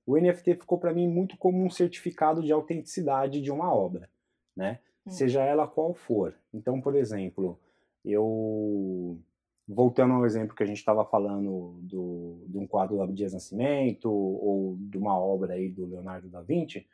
o 0.06 0.16
NFT 0.16 0.54
ficou 0.54 0.78
para 0.78 0.94
mim 0.94 1.08
muito 1.08 1.36
como 1.36 1.62
um 1.64 1.70
certificado 1.70 2.42
de 2.42 2.52
autenticidade 2.52 3.40
de 3.40 3.50
uma 3.50 3.74
obra, 3.74 4.08
né? 4.56 4.78
Hum. 5.04 5.10
Seja 5.10 5.42
ela 5.42 5.66
qual 5.66 5.92
for. 5.92 6.34
Então, 6.54 6.80
por 6.80 6.94
exemplo, 6.94 7.58
eu 8.04 9.18
voltando 9.66 10.14
ao 10.14 10.26
exemplo 10.26 10.54
que 10.54 10.62
a 10.62 10.66
gente 10.66 10.78
estava 10.78 11.04
falando 11.04 11.78
do, 11.82 12.44
de 12.48 12.58
um 12.58 12.66
quadro 12.66 12.96
do 12.96 13.02
Abdias 13.02 13.32
Nascimento 13.32 14.10
ou 14.10 14.76
de 14.78 14.98
uma 14.98 15.18
obra 15.18 15.54
aí 15.54 15.68
do 15.68 15.86
Leonardo 15.86 16.28
da 16.28 16.42
Vinci, 16.42 16.86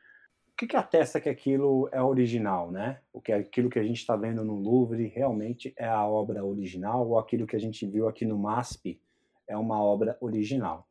o 0.53 0.57
que, 0.59 0.67
que 0.67 0.77
atesta 0.77 1.21
que 1.21 1.29
aquilo 1.29 1.89
é 1.93 2.03
original, 2.03 2.71
né? 2.71 3.01
O 3.13 3.21
que 3.21 3.33
aquilo 3.33 3.71
que 3.71 3.79
a 3.79 3.83
gente 3.83 3.99
está 3.99 4.17
vendo 4.17 4.45
no 4.45 4.57
Louvre 4.57 5.07
realmente 5.07 5.73
é 5.77 5.87
a 5.87 6.05
obra 6.05 6.45
original 6.45 7.07
ou 7.07 7.19
aquilo 7.19 7.47
que 7.47 7.55
a 7.55 7.61
gente 7.61 7.87
viu 7.87 8.09
aqui 8.09 8.25
no 8.25 8.37
MASP 8.37 9.01
é 9.47 9.57
uma 9.57 9.81
obra 9.81 10.19
original. 10.21 10.87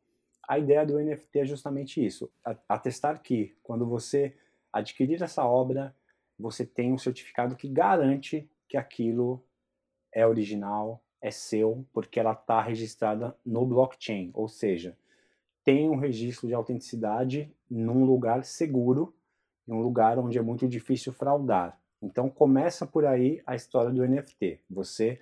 A 0.48 0.58
ideia 0.58 0.86
do 0.86 0.98
NFT 0.98 1.40
é 1.40 1.44
justamente 1.44 2.04
isso, 2.04 2.30
atestar 2.66 3.22
que 3.22 3.54
quando 3.62 3.86
você 3.86 4.34
adquirir 4.72 5.22
essa 5.22 5.44
obra, 5.44 5.94
você 6.38 6.64
tem 6.64 6.92
um 6.92 6.98
certificado 6.98 7.54
que 7.54 7.68
garante 7.68 8.50
que 8.66 8.76
aquilo 8.76 9.44
é 10.10 10.26
original, 10.26 11.02
é 11.20 11.30
seu 11.30 11.84
porque 11.92 12.20
ela 12.20 12.32
está 12.32 12.60
registrada 12.60 13.36
no 13.44 13.66
blockchain, 13.66 14.30
ou 14.34 14.48
seja, 14.48 14.96
tem 15.64 15.90
um 15.90 15.96
registro 15.96 16.48
de 16.48 16.54
autenticidade 16.54 17.52
num 17.70 18.04
lugar 18.04 18.44
seguro, 18.44 19.14
um 19.66 19.80
lugar 19.80 20.18
onde 20.18 20.38
é 20.38 20.42
muito 20.42 20.66
difícil 20.66 21.12
fraudar. 21.12 21.78
Então 22.00 22.30
começa 22.30 22.86
por 22.86 23.04
aí 23.04 23.42
a 23.46 23.54
história 23.54 23.90
do 23.90 24.06
NFT. 24.06 24.60
Você 24.70 25.20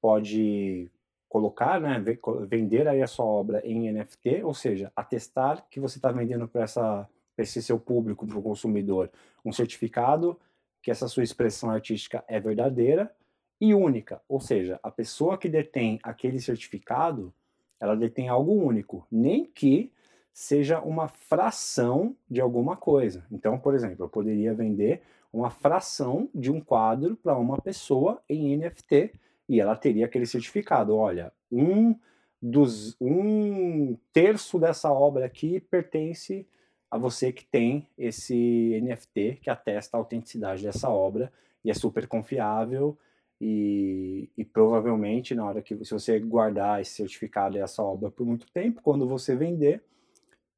pode 0.00 0.90
colocar, 1.28 1.80
né, 1.80 2.02
vender 2.48 2.88
aí 2.88 3.02
a 3.02 3.06
sua 3.06 3.26
obra 3.26 3.60
em 3.64 3.92
NFT, 3.92 4.42
ou 4.42 4.54
seja, 4.54 4.90
atestar 4.96 5.66
que 5.70 5.78
você 5.78 5.98
está 5.98 6.10
vendendo 6.10 6.48
para 6.48 6.62
essa 6.62 7.08
esse 7.38 7.62
seu 7.62 7.78
público, 7.78 8.26
para 8.26 8.38
o 8.38 8.42
consumidor, 8.42 9.10
um 9.44 9.52
certificado 9.52 10.40
que 10.82 10.90
essa 10.90 11.06
sua 11.06 11.22
expressão 11.22 11.70
artística 11.70 12.24
é 12.26 12.40
verdadeira 12.40 13.14
e 13.60 13.74
única, 13.74 14.20
ou 14.28 14.40
seja, 14.40 14.78
a 14.82 14.90
pessoa 14.90 15.38
que 15.38 15.48
detém 15.48 15.98
aquele 16.02 16.40
certificado, 16.40 17.32
ela 17.80 17.96
detém 17.96 18.28
algo 18.28 18.52
único, 18.52 19.06
nem 19.10 19.44
que 19.46 19.90
seja 20.32 20.80
uma 20.80 21.08
fração 21.08 22.14
de 22.28 22.40
alguma 22.40 22.76
coisa. 22.76 23.24
Então, 23.32 23.58
por 23.58 23.74
exemplo, 23.74 24.04
eu 24.04 24.08
poderia 24.08 24.52
vender 24.52 25.02
uma 25.32 25.50
fração 25.50 26.28
de 26.34 26.50
um 26.52 26.60
quadro 26.60 27.16
para 27.16 27.36
uma 27.38 27.58
pessoa 27.58 28.22
em 28.28 28.56
NFT 28.56 29.12
e 29.48 29.60
ela 29.60 29.74
teria 29.74 30.04
aquele 30.04 30.26
certificado. 30.26 30.94
Olha, 30.94 31.32
um 31.50 31.94
dos 32.40 32.96
um 33.00 33.96
terço 34.12 34.58
dessa 34.58 34.92
obra 34.92 35.24
aqui 35.24 35.58
pertence 35.58 36.46
a 36.90 36.98
você 36.98 37.32
que 37.32 37.44
tem 37.44 37.88
esse 37.96 38.78
NFT 38.82 39.38
que 39.42 39.50
atesta 39.50 39.96
a 39.96 40.00
autenticidade 40.00 40.62
dessa 40.62 40.90
obra 40.90 41.32
e 41.64 41.70
é 41.70 41.74
super 41.74 42.06
confiável 42.06 42.96
e, 43.40 44.30
e, 44.36 44.44
provavelmente 44.44 45.34
na 45.34 45.44
hora 45.44 45.62
que 45.62 45.76
se 45.84 45.92
você 45.92 46.18
guardar 46.18 46.80
esse 46.80 46.92
certificado 46.92 47.56
e 47.56 47.60
essa 47.60 47.82
obra 47.82 48.10
por 48.10 48.26
muito 48.26 48.50
tempo, 48.50 48.80
quando 48.82 49.06
você 49.06 49.36
vender, 49.36 49.82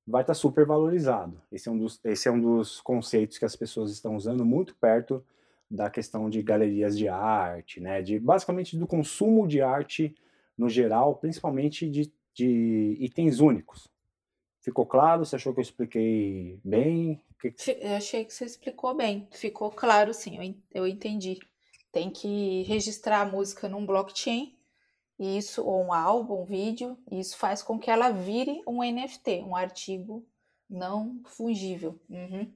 vai 0.06 0.22
estar 0.22 0.34
super 0.34 0.64
valorizado. 0.64 1.40
Esse 1.50 1.68
é 1.68 1.72
um 1.72 1.78
dos, 1.78 2.00
esse 2.04 2.28
é 2.28 2.30
um 2.30 2.40
dos 2.40 2.80
conceitos 2.80 3.36
que 3.36 3.44
as 3.44 3.56
pessoas 3.56 3.90
estão 3.90 4.16
usando 4.16 4.44
muito 4.44 4.74
perto 4.76 5.24
da 5.70 5.90
questão 5.90 6.30
de 6.30 6.42
galerias 6.42 6.96
de 6.96 7.08
arte, 7.08 7.80
né? 7.80 8.00
De 8.00 8.18
basicamente 8.18 8.76
do 8.76 8.86
consumo 8.86 9.46
de 9.46 9.60
arte 9.60 10.14
no 10.56 10.68
geral, 10.68 11.16
principalmente 11.16 11.88
de, 11.90 12.10
de 12.32 12.96
itens 13.00 13.40
únicos. 13.40 13.88
Ficou 14.62 14.86
claro? 14.86 15.24
Você 15.24 15.36
achou 15.36 15.52
que 15.52 15.60
eu 15.60 15.62
expliquei 15.62 16.58
bem? 16.64 17.20
Eu 17.80 17.96
achei 17.96 18.24
que 18.24 18.32
você 18.32 18.44
explicou 18.44 18.94
bem. 18.94 19.28
Ficou 19.30 19.70
claro, 19.70 20.14
sim. 20.14 20.56
Eu 20.72 20.86
entendi. 20.86 21.38
Tem 21.90 22.10
que 22.10 22.62
registrar 22.64 23.22
a 23.22 23.24
música 23.24 23.68
num 23.68 23.86
blockchain, 23.86 24.56
isso 25.18 25.64
ou 25.64 25.84
um 25.84 25.92
álbum, 25.92 26.42
um 26.42 26.44
vídeo. 26.44 26.96
E 27.10 27.18
isso 27.18 27.36
faz 27.36 27.62
com 27.62 27.78
que 27.78 27.90
ela 27.90 28.10
vire 28.10 28.62
um 28.66 28.82
NFT, 28.82 29.42
um 29.42 29.56
artigo 29.56 30.24
não 30.68 31.20
fungível. 31.24 31.98
Uhum. 32.08 32.52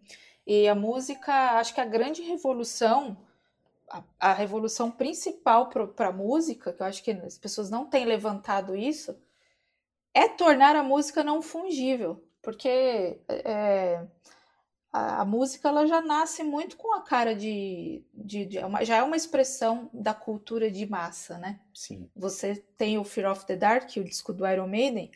E 0.47 0.69
a 0.69 0.75
música, 0.75 1.33
acho 1.59 1.75
que 1.75 1.81
a 1.81 1.85
grande 1.85 2.23
revolução 2.23 3.17
a, 3.93 4.03
a 4.19 4.33
revolução 4.33 4.91
principal 4.91 5.69
para 5.69 6.09
a 6.09 6.12
música, 6.12 6.73
que 6.73 6.83
eu 6.83 6.87
acho 6.87 7.03
que 7.03 7.11
as 7.11 7.37
pessoas 7.37 7.71
não 7.71 7.85
têm 7.87 8.07
levantado 8.07 8.75
isso, 8.75 9.15
é 10.15 10.29
tornar 10.29 10.75
a 10.75 10.83
música 10.83 11.23
não 11.23 11.43
fungível. 11.43 12.25
Porque 12.41 13.21
é, 13.29 14.03
a, 14.92 15.22
a, 15.22 15.25
música 15.25 15.68
ela 15.68 15.87
já 15.87 16.02
nasce 16.02 16.42
muito 16.44 16.76
com 16.76 16.94
a 16.94 17.00
cara 17.00 17.34
de. 17.34 18.04
de, 18.12 18.44
de 18.44 18.58
é 18.58 18.66
uma, 18.66 18.84
já 18.84 18.96
é 18.96 19.02
uma 19.02 19.16
expressão 19.16 19.88
da 19.92 20.12
cultura 20.12 20.70
de 20.70 20.87
massa, 20.87 21.38
né? 21.38 21.61
Sim. 21.72 22.11
Você 22.14 22.56
tem 22.76 22.99
o 22.99 23.04
Fear 23.04 23.32
of 23.32 23.46
the 23.46 23.56
Dark, 23.56 23.90
o 23.96 24.04
disco 24.04 24.32
do 24.32 24.46
Iron 24.46 24.68
Maiden, 24.68 25.11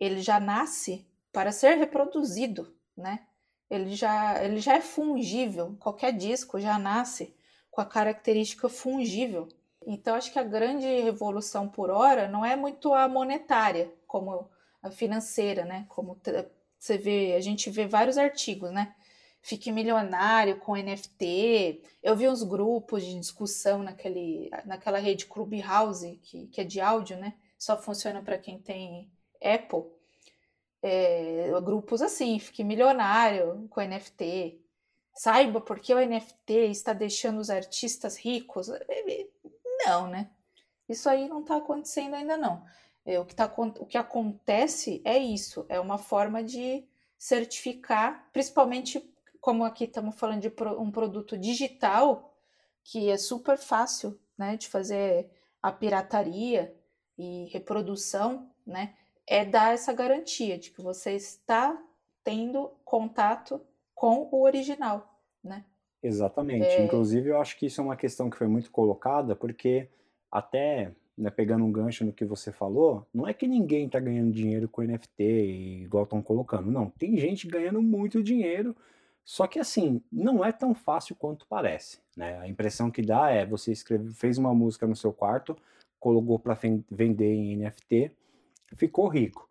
ele 0.00 0.22
já 0.22 0.40
nasce 0.40 1.06
para 1.30 1.52
ser 1.52 1.76
reproduzido, 1.76 2.74
né? 2.96 3.26
Ele 3.68 3.94
já, 3.94 4.42
ele 4.42 4.60
já 4.60 4.74
é 4.74 4.80
fungível. 4.80 5.76
Qualquer 5.78 6.12
disco 6.12 6.58
já 6.58 6.78
nasce 6.78 7.36
com 7.70 7.82
a 7.82 7.86
característica 7.86 8.66
fungível. 8.68 9.46
Então, 9.86 10.14
acho 10.14 10.32
que 10.32 10.38
a 10.38 10.42
grande 10.42 10.86
revolução 11.02 11.68
por 11.68 11.90
hora 11.90 12.28
não 12.28 12.44
é 12.44 12.56
muito 12.56 12.94
a 12.94 13.06
monetária, 13.06 13.92
como 14.06 14.48
a 14.82 14.90
financeira, 14.90 15.66
né? 15.66 15.84
Como 15.88 16.18
você 16.78 16.96
vê, 16.96 17.34
a 17.34 17.40
gente 17.40 17.68
vê 17.68 17.86
vários 17.86 18.16
artigos, 18.16 18.70
né? 18.72 18.94
Fique 19.48 19.72
milionário 19.72 20.58
com 20.58 20.76
NFT. 20.76 21.82
Eu 22.02 22.14
vi 22.14 22.28
uns 22.28 22.42
grupos 22.42 23.04
de 23.04 23.18
discussão 23.18 23.82
naquele, 23.82 24.50
naquela 24.66 24.98
rede 24.98 25.26
Clubhouse, 25.26 26.20
que, 26.22 26.46
que 26.48 26.60
é 26.60 26.64
de 26.64 26.80
áudio, 26.80 27.16
né? 27.16 27.34
Só 27.58 27.80
funciona 27.80 28.22
para 28.22 28.36
quem 28.36 28.58
tem 28.58 29.10
Apple. 29.42 29.84
É, 30.82 31.50
grupos 31.64 32.02
assim, 32.02 32.38
fique 32.38 32.62
milionário 32.62 33.66
com 33.70 33.80
NFT 33.80 34.60
saiba 35.18 35.60
porque 35.60 35.92
o 35.92 35.98
NFT 35.98 36.70
está 36.70 36.92
deixando 36.92 37.38
os 37.40 37.50
artistas 37.50 38.16
ricos. 38.16 38.70
Não, 39.84 40.06
né? 40.06 40.30
Isso 40.88 41.08
aí 41.08 41.28
não 41.28 41.40
está 41.40 41.56
acontecendo 41.56 42.14
ainda 42.14 42.36
não. 42.36 42.64
É, 43.04 43.18
o, 43.18 43.24
que 43.24 43.34
tá, 43.34 43.52
o 43.56 43.86
que 43.86 43.98
acontece 43.98 45.02
é 45.04 45.18
isso, 45.18 45.66
é 45.68 45.80
uma 45.80 45.98
forma 45.98 46.42
de 46.42 46.84
certificar, 47.18 48.28
principalmente 48.32 49.00
como 49.40 49.64
aqui 49.64 49.84
estamos 49.84 50.18
falando 50.18 50.40
de 50.40 50.52
um 50.78 50.90
produto 50.90 51.36
digital, 51.36 52.34
que 52.84 53.08
é 53.10 53.16
super 53.16 53.56
fácil 53.56 54.18
né, 54.36 54.56
de 54.56 54.68
fazer 54.68 55.30
a 55.62 55.72
pirataria 55.72 56.74
e 57.16 57.46
reprodução, 57.52 58.48
né? 58.66 58.94
É 59.26 59.44
dar 59.44 59.74
essa 59.74 59.92
garantia 59.92 60.56
de 60.56 60.70
que 60.70 60.80
você 60.80 61.12
está 61.12 61.76
tendo 62.24 62.70
contato 62.84 63.60
com 63.94 64.28
o 64.30 64.42
original, 64.42 65.20
né? 65.42 65.64
Exatamente. 66.02 66.66
É... 66.66 66.84
Inclusive, 66.84 67.30
eu 67.30 67.40
acho 67.40 67.58
que 67.58 67.66
isso 67.66 67.80
é 67.80 67.84
uma 67.84 67.96
questão 67.96 68.30
que 68.30 68.36
foi 68.36 68.46
muito 68.46 68.70
colocada, 68.70 69.34
porque 69.34 69.88
até 70.30 70.92
né, 71.18 71.30
pegando 71.30 71.64
um 71.64 71.72
gancho 71.72 72.04
no 72.04 72.12
que 72.12 72.24
você 72.24 72.52
falou, 72.52 73.04
não 73.12 73.26
é 73.26 73.34
que 73.34 73.48
ninguém 73.48 73.86
está 73.86 73.98
ganhando 73.98 74.30
dinheiro 74.30 74.68
com 74.68 74.82
NFT, 74.82 75.22
igual 75.82 76.04
estão 76.04 76.22
colocando. 76.22 76.70
Não, 76.70 76.88
tem 76.90 77.16
gente 77.16 77.48
ganhando 77.48 77.82
muito 77.82 78.22
dinheiro, 78.22 78.74
só 79.28 79.46
que 79.46 79.58
assim, 79.58 80.02
não 80.10 80.42
é 80.42 80.52
tão 80.52 80.74
fácil 80.74 81.14
quanto 81.14 81.46
parece. 81.46 82.00
Né? 82.16 82.38
A 82.38 82.48
impressão 82.48 82.90
que 82.90 83.02
dá 83.02 83.30
é 83.30 83.44
você 83.44 83.72
escreve, 83.72 84.14
fez 84.14 84.38
uma 84.38 84.54
música 84.54 84.86
no 84.86 84.96
seu 84.96 85.12
quarto, 85.12 85.56
colocou 86.00 86.38
para 86.38 86.56
vender 86.90 87.34
em 87.34 87.56
NFT, 87.56 88.12
ficou 88.76 89.08
rico 89.08 89.48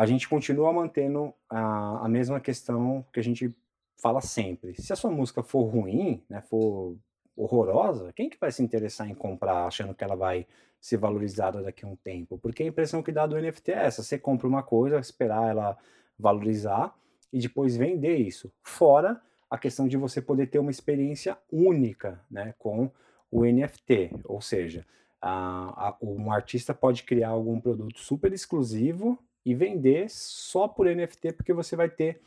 a 0.00 0.06
gente 0.06 0.26
continua 0.26 0.72
mantendo 0.72 1.34
a, 1.46 2.06
a 2.06 2.08
mesma 2.08 2.40
questão 2.40 3.04
que 3.12 3.20
a 3.20 3.22
gente 3.22 3.54
fala 3.98 4.22
sempre. 4.22 4.74
Se 4.80 4.94
a 4.94 4.96
sua 4.96 5.10
música 5.10 5.42
for 5.42 5.64
ruim, 5.64 6.24
né, 6.26 6.40
for 6.40 6.96
horrorosa, 7.36 8.10
quem 8.14 8.30
que 8.30 8.38
vai 8.40 8.50
se 8.50 8.62
interessar 8.62 9.10
em 9.10 9.14
comprar 9.14 9.66
achando 9.66 9.94
que 9.94 10.02
ela 10.02 10.16
vai 10.16 10.46
ser 10.80 10.96
valorizada 10.96 11.62
daqui 11.62 11.84
a 11.84 11.88
um 11.88 11.96
tempo? 11.96 12.38
Porque 12.38 12.62
a 12.62 12.66
impressão 12.66 13.02
que 13.02 13.12
dá 13.12 13.26
do 13.26 13.38
NFT 13.38 13.72
é 13.72 13.84
essa: 13.84 14.02
você 14.02 14.18
compra 14.18 14.48
uma 14.48 14.62
coisa, 14.62 14.98
esperar 14.98 15.50
ela 15.50 15.76
valorizar 16.18 16.94
e 17.32 17.38
depois 17.38 17.76
vender 17.76 18.16
isso. 18.16 18.52
Fora 18.62 19.20
a 19.50 19.58
questão 19.58 19.88
de 19.88 19.96
você 19.96 20.22
poder 20.22 20.46
ter 20.46 20.58
uma 20.58 20.70
experiência 20.70 21.36
única 21.50 22.20
né, 22.30 22.54
com 22.58 22.90
o 23.30 23.44
NFT, 23.44 24.20
ou 24.24 24.40
seja, 24.40 24.86
a, 25.20 25.88
a, 25.88 25.96
um 26.00 26.32
artista 26.32 26.72
pode 26.72 27.02
criar 27.02 27.30
algum 27.30 27.60
produto 27.60 27.98
super 28.00 28.32
exclusivo 28.32 29.18
e 29.44 29.54
vender 29.54 30.08
só 30.08 30.68
por 30.68 30.86
NFT, 30.86 31.32
porque 31.32 31.52
você 31.52 31.76
vai 31.76 31.88
ter 31.88 32.20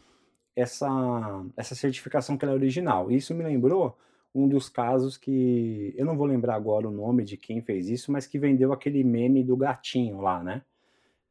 essa, 0.55 1.45
essa 1.57 1.75
certificação 1.75 2.37
que 2.37 2.45
ela 2.45 2.53
é 2.53 2.57
original. 2.57 3.11
Isso 3.11 3.33
me 3.33 3.43
lembrou 3.43 3.97
um 4.33 4.47
dos 4.47 4.67
casos 4.69 5.17
que 5.17 5.93
eu 5.95 6.05
não 6.05 6.17
vou 6.17 6.25
lembrar 6.25 6.55
agora 6.55 6.87
o 6.87 6.91
nome 6.91 7.23
de 7.23 7.37
quem 7.37 7.61
fez 7.61 7.89
isso, 7.89 8.11
mas 8.11 8.25
que 8.25 8.39
vendeu 8.39 8.73
aquele 8.73 9.03
meme 9.03 9.43
do 9.43 9.55
gatinho 9.55 10.21
lá, 10.21 10.43
né? 10.43 10.63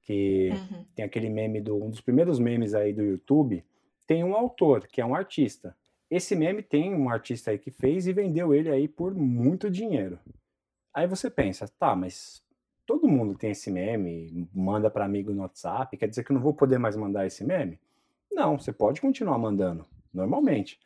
Que 0.02 0.50
uhum. 0.50 0.84
tem 0.94 1.04
aquele 1.04 1.30
meme 1.30 1.60
do 1.60 1.76
um 1.76 1.90
dos 1.90 2.00
primeiros 2.00 2.38
memes 2.38 2.74
aí 2.74 2.92
do 2.92 3.02
YouTube, 3.02 3.64
tem 4.06 4.24
um 4.24 4.34
autor, 4.34 4.86
que 4.86 5.00
é 5.00 5.06
um 5.06 5.14
artista. 5.14 5.76
Esse 6.10 6.36
meme 6.36 6.62
tem 6.62 6.94
um 6.94 7.08
artista 7.08 7.50
aí 7.50 7.58
que 7.58 7.70
fez 7.70 8.06
e 8.06 8.12
vendeu 8.12 8.52
ele 8.52 8.68
aí 8.68 8.86
por 8.86 9.14
muito 9.14 9.70
dinheiro. 9.70 10.18
Aí 10.92 11.06
você 11.06 11.30
pensa, 11.30 11.66
tá, 11.78 11.96
mas 11.96 12.44
todo 12.84 13.08
mundo 13.08 13.38
tem 13.38 13.52
esse 13.52 13.70
meme, 13.70 14.46
manda 14.52 14.90
para 14.90 15.06
amigo 15.06 15.32
no 15.32 15.42
WhatsApp, 15.42 15.96
quer 15.96 16.08
dizer 16.08 16.24
que 16.24 16.32
eu 16.32 16.34
não 16.34 16.42
vou 16.42 16.52
poder 16.52 16.78
mais 16.78 16.96
mandar 16.96 17.26
esse 17.26 17.42
meme? 17.44 17.80
Não, 18.30 18.58
você 18.58 18.72
pode 18.72 19.00
continuar 19.00 19.38
mandando, 19.38 19.86
normalmente. 20.12 20.78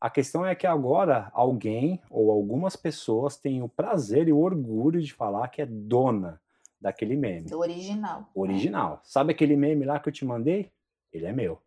A 0.00 0.08
questão 0.08 0.46
é 0.46 0.54
que 0.54 0.66
agora 0.66 1.28
alguém 1.32 2.00
ou 2.08 2.30
algumas 2.30 2.76
pessoas 2.76 3.36
têm 3.36 3.62
o 3.62 3.68
prazer 3.68 4.28
e 4.28 4.32
o 4.32 4.38
orgulho 4.38 5.00
de 5.00 5.12
falar 5.12 5.48
que 5.48 5.60
é 5.60 5.66
dona 5.66 6.40
daquele 6.80 7.16
meme. 7.16 7.48
Do 7.48 7.58
original. 7.58 8.30
Original. 8.34 8.92
Né? 8.92 8.98
Sabe 9.04 9.32
aquele 9.32 9.56
meme 9.56 9.84
lá 9.84 9.98
que 9.98 10.08
eu 10.08 10.12
te 10.12 10.24
mandei? 10.24 10.70
Ele 11.12 11.26
é 11.26 11.32
meu. 11.32 11.60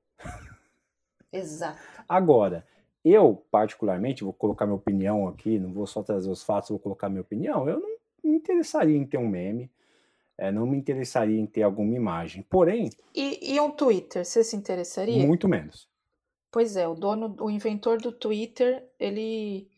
Exato. 1.32 1.80
Agora, 2.08 2.66
eu, 3.04 3.44
particularmente, 3.50 4.24
vou 4.24 4.34
colocar 4.34 4.66
minha 4.66 4.76
opinião 4.76 5.28
aqui, 5.28 5.58
não 5.58 5.74
vou 5.74 5.88
só 5.88 6.04
trazer 6.04 6.30
os 6.30 6.44
fatos, 6.44 6.70
vou 6.70 6.80
colocar 6.80 7.10
minha 7.10 7.22
opinião. 7.22 7.68
Eu 7.68 7.80
não 7.80 7.90
me 8.24 8.38
interessaria 8.38 8.96
em 8.96 9.06
ter 9.06 9.18
um 9.18 9.28
meme, 9.28 9.72
é, 10.38 10.52
não 10.52 10.66
me 10.66 10.78
interessaria 10.78 11.40
em 11.40 11.46
ter 11.46 11.64
alguma 11.64 11.96
imagem. 11.96 12.44
Porém. 12.44 12.90
E, 13.16 13.54
e 13.54 13.60
um 13.60 13.72
Twitter, 13.72 14.26
você 14.26 14.44
se 14.44 14.56
interessaria? 14.56 15.26
Muito 15.26 15.48
menos. 15.48 15.90
Pois 16.52 16.76
é, 16.76 16.88
o 16.88 16.94
dono, 16.94 17.36
o 17.40 17.50
inventor 17.50 18.00
do 18.00 18.12
Twitter, 18.12 18.86
ele 19.00 19.70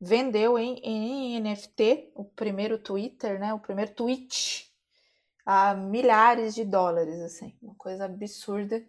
vendeu 0.00 0.58
em, 0.58 0.74
em 0.82 1.40
NFT 1.40 2.10
o 2.14 2.24
primeiro 2.24 2.78
Twitter, 2.78 3.38
né? 3.38 3.54
O 3.54 3.60
primeiro 3.60 3.92
tweet 3.92 4.70
a 5.46 5.74
milhares 5.74 6.56
de 6.56 6.64
dólares, 6.64 7.20
assim, 7.20 7.54
uma 7.62 7.76
coisa 7.76 8.04
absurda 8.04 8.82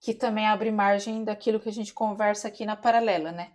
que 0.00 0.14
também 0.14 0.46
abre 0.46 0.70
margem 0.70 1.24
daquilo 1.24 1.58
que 1.58 1.68
a 1.68 1.72
gente 1.72 1.92
conversa 1.92 2.46
aqui 2.46 2.64
na 2.64 2.76
paralela, 2.76 3.32
né? 3.32 3.50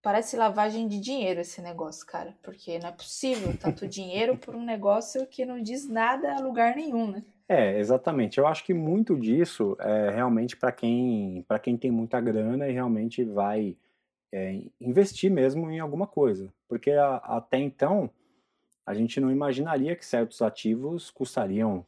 Parece 0.00 0.36
lavagem 0.36 0.86
de 0.86 1.00
dinheiro 1.00 1.40
esse 1.40 1.60
negócio, 1.60 2.06
cara. 2.06 2.36
Porque 2.42 2.78
não 2.78 2.90
é 2.90 2.92
possível 2.92 3.56
tanto 3.58 3.88
dinheiro 3.88 4.36
por 4.36 4.54
um 4.54 4.64
negócio 4.64 5.26
que 5.26 5.44
não 5.44 5.60
diz 5.60 5.88
nada 5.88 6.36
a 6.36 6.40
lugar 6.40 6.76
nenhum, 6.76 7.10
né? 7.10 7.24
É, 7.48 7.78
exatamente. 7.80 8.38
Eu 8.38 8.46
acho 8.46 8.64
que 8.64 8.74
muito 8.74 9.18
disso 9.18 9.76
é 9.80 10.10
realmente 10.10 10.56
para 10.56 10.70
quem, 10.70 11.44
para 11.48 11.58
quem 11.58 11.76
tem 11.76 11.90
muita 11.90 12.20
grana 12.20 12.68
e 12.68 12.72
realmente 12.72 13.24
vai 13.24 13.74
é, 14.30 14.60
investir 14.80 15.30
mesmo 15.30 15.70
em 15.70 15.80
alguma 15.80 16.06
coisa. 16.06 16.52
Porque 16.68 16.90
a, 16.92 17.16
até 17.16 17.58
então 17.58 18.10
a 18.88 18.94
gente 18.94 19.20
não 19.20 19.30
imaginaria 19.30 19.94
que 19.94 20.06
certos 20.06 20.40
ativos 20.40 21.10
custariam, 21.10 21.84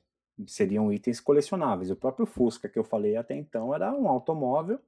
seriam 0.47 0.93
itens 0.93 1.19
colecionáveis. 1.19 1.91
O 1.91 1.97
próprio 1.97 2.27
Fusca 2.27 2.69
que 2.69 2.79
eu 2.79 2.85
falei 2.85 3.17
até 3.17 3.35
então 3.35 3.75
era 3.75 3.91
um 3.91 4.07
automóvel 4.07 4.79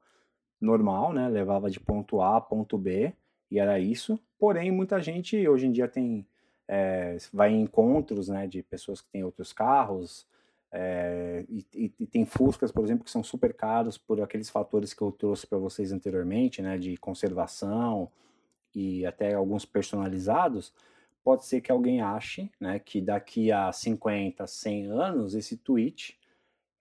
normal, 0.61 1.11
né? 1.15 1.27
Levava 1.27 1.71
de 1.71 1.81
ponto 1.81 2.21
A 2.21 2.37
a 2.37 2.41
ponto 2.43 2.77
B 2.77 3.15
e 3.51 3.59
era 3.59 3.79
isso. 3.79 4.21
Porém, 4.39 4.71
muita 4.71 5.01
gente 5.01 5.49
hoje 5.49 5.67
em 5.67 5.73
dia 5.73 5.89
tem 5.89 6.27
é, 6.69 7.17
vai 7.33 7.51
em 7.51 7.63
encontros, 7.63 8.29
né, 8.29 8.47
de 8.47 8.63
pessoas 8.63 9.01
que 9.01 9.09
têm 9.09 9.25
outros 9.25 9.51
carros 9.51 10.27
é, 10.71 11.47
e, 11.49 11.67
e, 11.75 11.95
e, 11.99 12.07
tem 12.07 12.27
Fuscas, 12.27 12.71
por 12.71 12.85
exemplo, 12.85 13.05
que 13.05 13.11
são 13.11 13.23
super 13.23 13.55
caros 13.55 13.97
por 13.97 14.21
aqueles 14.21 14.51
fatores 14.51 14.93
que 14.93 15.01
eu 15.01 15.11
trouxe 15.11 15.47
para 15.47 15.57
vocês 15.57 15.93
anteriormente, 15.93 16.61
né, 16.61 16.77
de 16.77 16.95
conservação 16.99 18.11
e 18.75 19.07
até 19.07 19.33
alguns 19.33 19.65
personalizados. 19.65 20.75
Pode 21.25 21.47
ser 21.47 21.61
que 21.61 21.71
alguém 21.71 22.01
ache, 22.01 22.51
né, 22.61 22.79
que 22.79 23.01
daqui 23.01 23.53
a 23.53 23.71
50, 23.73 24.47
100 24.47 24.87
anos 24.87 25.35
esse 25.35 25.57
tweet 25.57 26.19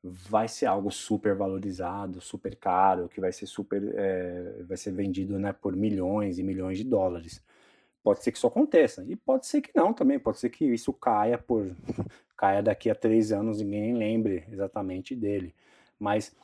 vai 0.04 0.48
ser 0.48 0.66
algo 0.66 0.90
super 0.90 1.36
valorizado, 1.36 2.20
super 2.20 2.56
caro, 2.56 3.08
que 3.08 3.22
vai 3.22 3.32
ser 3.32 3.46
super, 3.46 3.84
é, 3.96 4.64
vai 4.64 4.78
ser 4.78 4.92
vendido, 4.92 5.38
né, 5.38 5.54
por 5.54 5.76
milhões 5.76 6.40
e 6.40 6.44
milhões 6.44 6.78
de 6.78 6.84
dólares. 6.84 7.44
Pode 8.04 8.24
ser 8.24 8.32
que 8.32 8.38
isso 8.38 8.48
aconteça. 8.48 9.06
E 9.08 9.16
pode 9.16 9.46
ser 9.46 9.62
que 9.62 9.72
não 9.76 9.94
também. 9.94 10.20
Pode 10.20 10.40
ser 10.40 10.50
que 10.50 10.66
isso 10.66 10.92
caia 10.92 11.38
por 11.38 11.76
caia 12.36 12.64
daqui 12.64 12.90
a 12.90 12.96
três 12.96 13.32
anos 13.32 13.62
ninguém 13.62 13.94
lembre 13.94 14.44
exatamente 14.52 15.16
dele. 15.16 15.54
Mas 16.00 16.36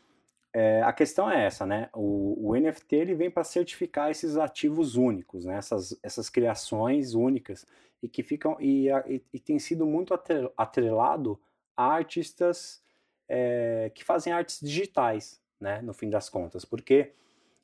é, 0.60 0.82
a 0.82 0.92
questão 0.92 1.30
é 1.30 1.46
essa, 1.46 1.68
né? 1.68 1.88
O, 1.94 2.50
o 2.50 2.56
NFT 2.56 2.96
ele 2.96 3.14
vem 3.14 3.30
para 3.30 3.44
certificar 3.44 4.10
esses 4.10 4.38
ativos 4.38 4.96
únicos, 4.96 5.46
né? 5.46 5.56
Essas, 5.56 5.96
essas 6.02 6.32
criações 6.32 7.14
únicas 7.14 7.64
e 8.02 8.10
que 8.10 8.24
ficam 8.24 8.58
e, 8.60 8.90
e, 8.90 9.24
e 9.34 9.40
tem 9.40 9.60
sido 9.60 9.86
muito 9.86 10.20
atrelado 10.58 11.40
a 11.76 11.94
artistas 11.94 12.84
é, 13.30 13.92
que 13.94 14.04
fazem 14.04 14.34
artes 14.34 14.60
digitais, 14.60 15.40
né? 15.62 15.80
No 15.84 15.94
fim 15.94 16.10
das 16.10 16.28
contas, 16.28 16.66
porque 16.66 17.14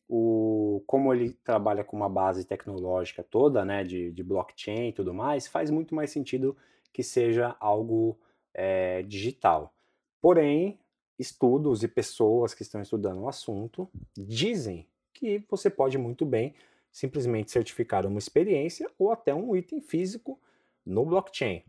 o, 0.07 0.83
como 0.85 1.11
ele 1.11 1.33
trabalha 1.43 1.83
com 1.83 1.97
uma 1.97 2.09
base 2.09 2.45
tecnológica 2.45 3.23
toda, 3.23 3.65
né, 3.65 3.83
de, 3.83 4.11
de 4.11 4.23
blockchain 4.23 4.89
e 4.89 4.93
tudo 4.93 5.15
mais, 5.15 5.47
faz 5.47 5.71
muito 5.71 5.95
mais 5.95 6.11
sentido 6.11 6.55
que 6.91 7.01
seja 7.01 7.55
algo 7.59 8.19
é, 8.53 9.01
digital. 9.01 9.73
Porém, 10.21 10.77
estudos 11.23 11.81
e 11.83 11.87
pessoas 11.87 12.53
que 12.53 12.61
estão 12.61 12.81
estudando 12.81 13.21
o 13.21 13.29
assunto 13.29 13.89
dizem 14.15 14.85
que 15.13 15.43
você 15.49 15.69
pode 15.69 15.97
muito 15.97 16.25
bem 16.25 16.53
simplesmente 16.91 17.51
certificar 17.51 18.05
uma 18.05 18.19
experiência 18.19 18.89
ou 18.99 19.11
até 19.11 19.33
um 19.33 19.55
item 19.55 19.81
físico 19.81 20.39
no 20.85 21.05
blockchain. 21.05 21.63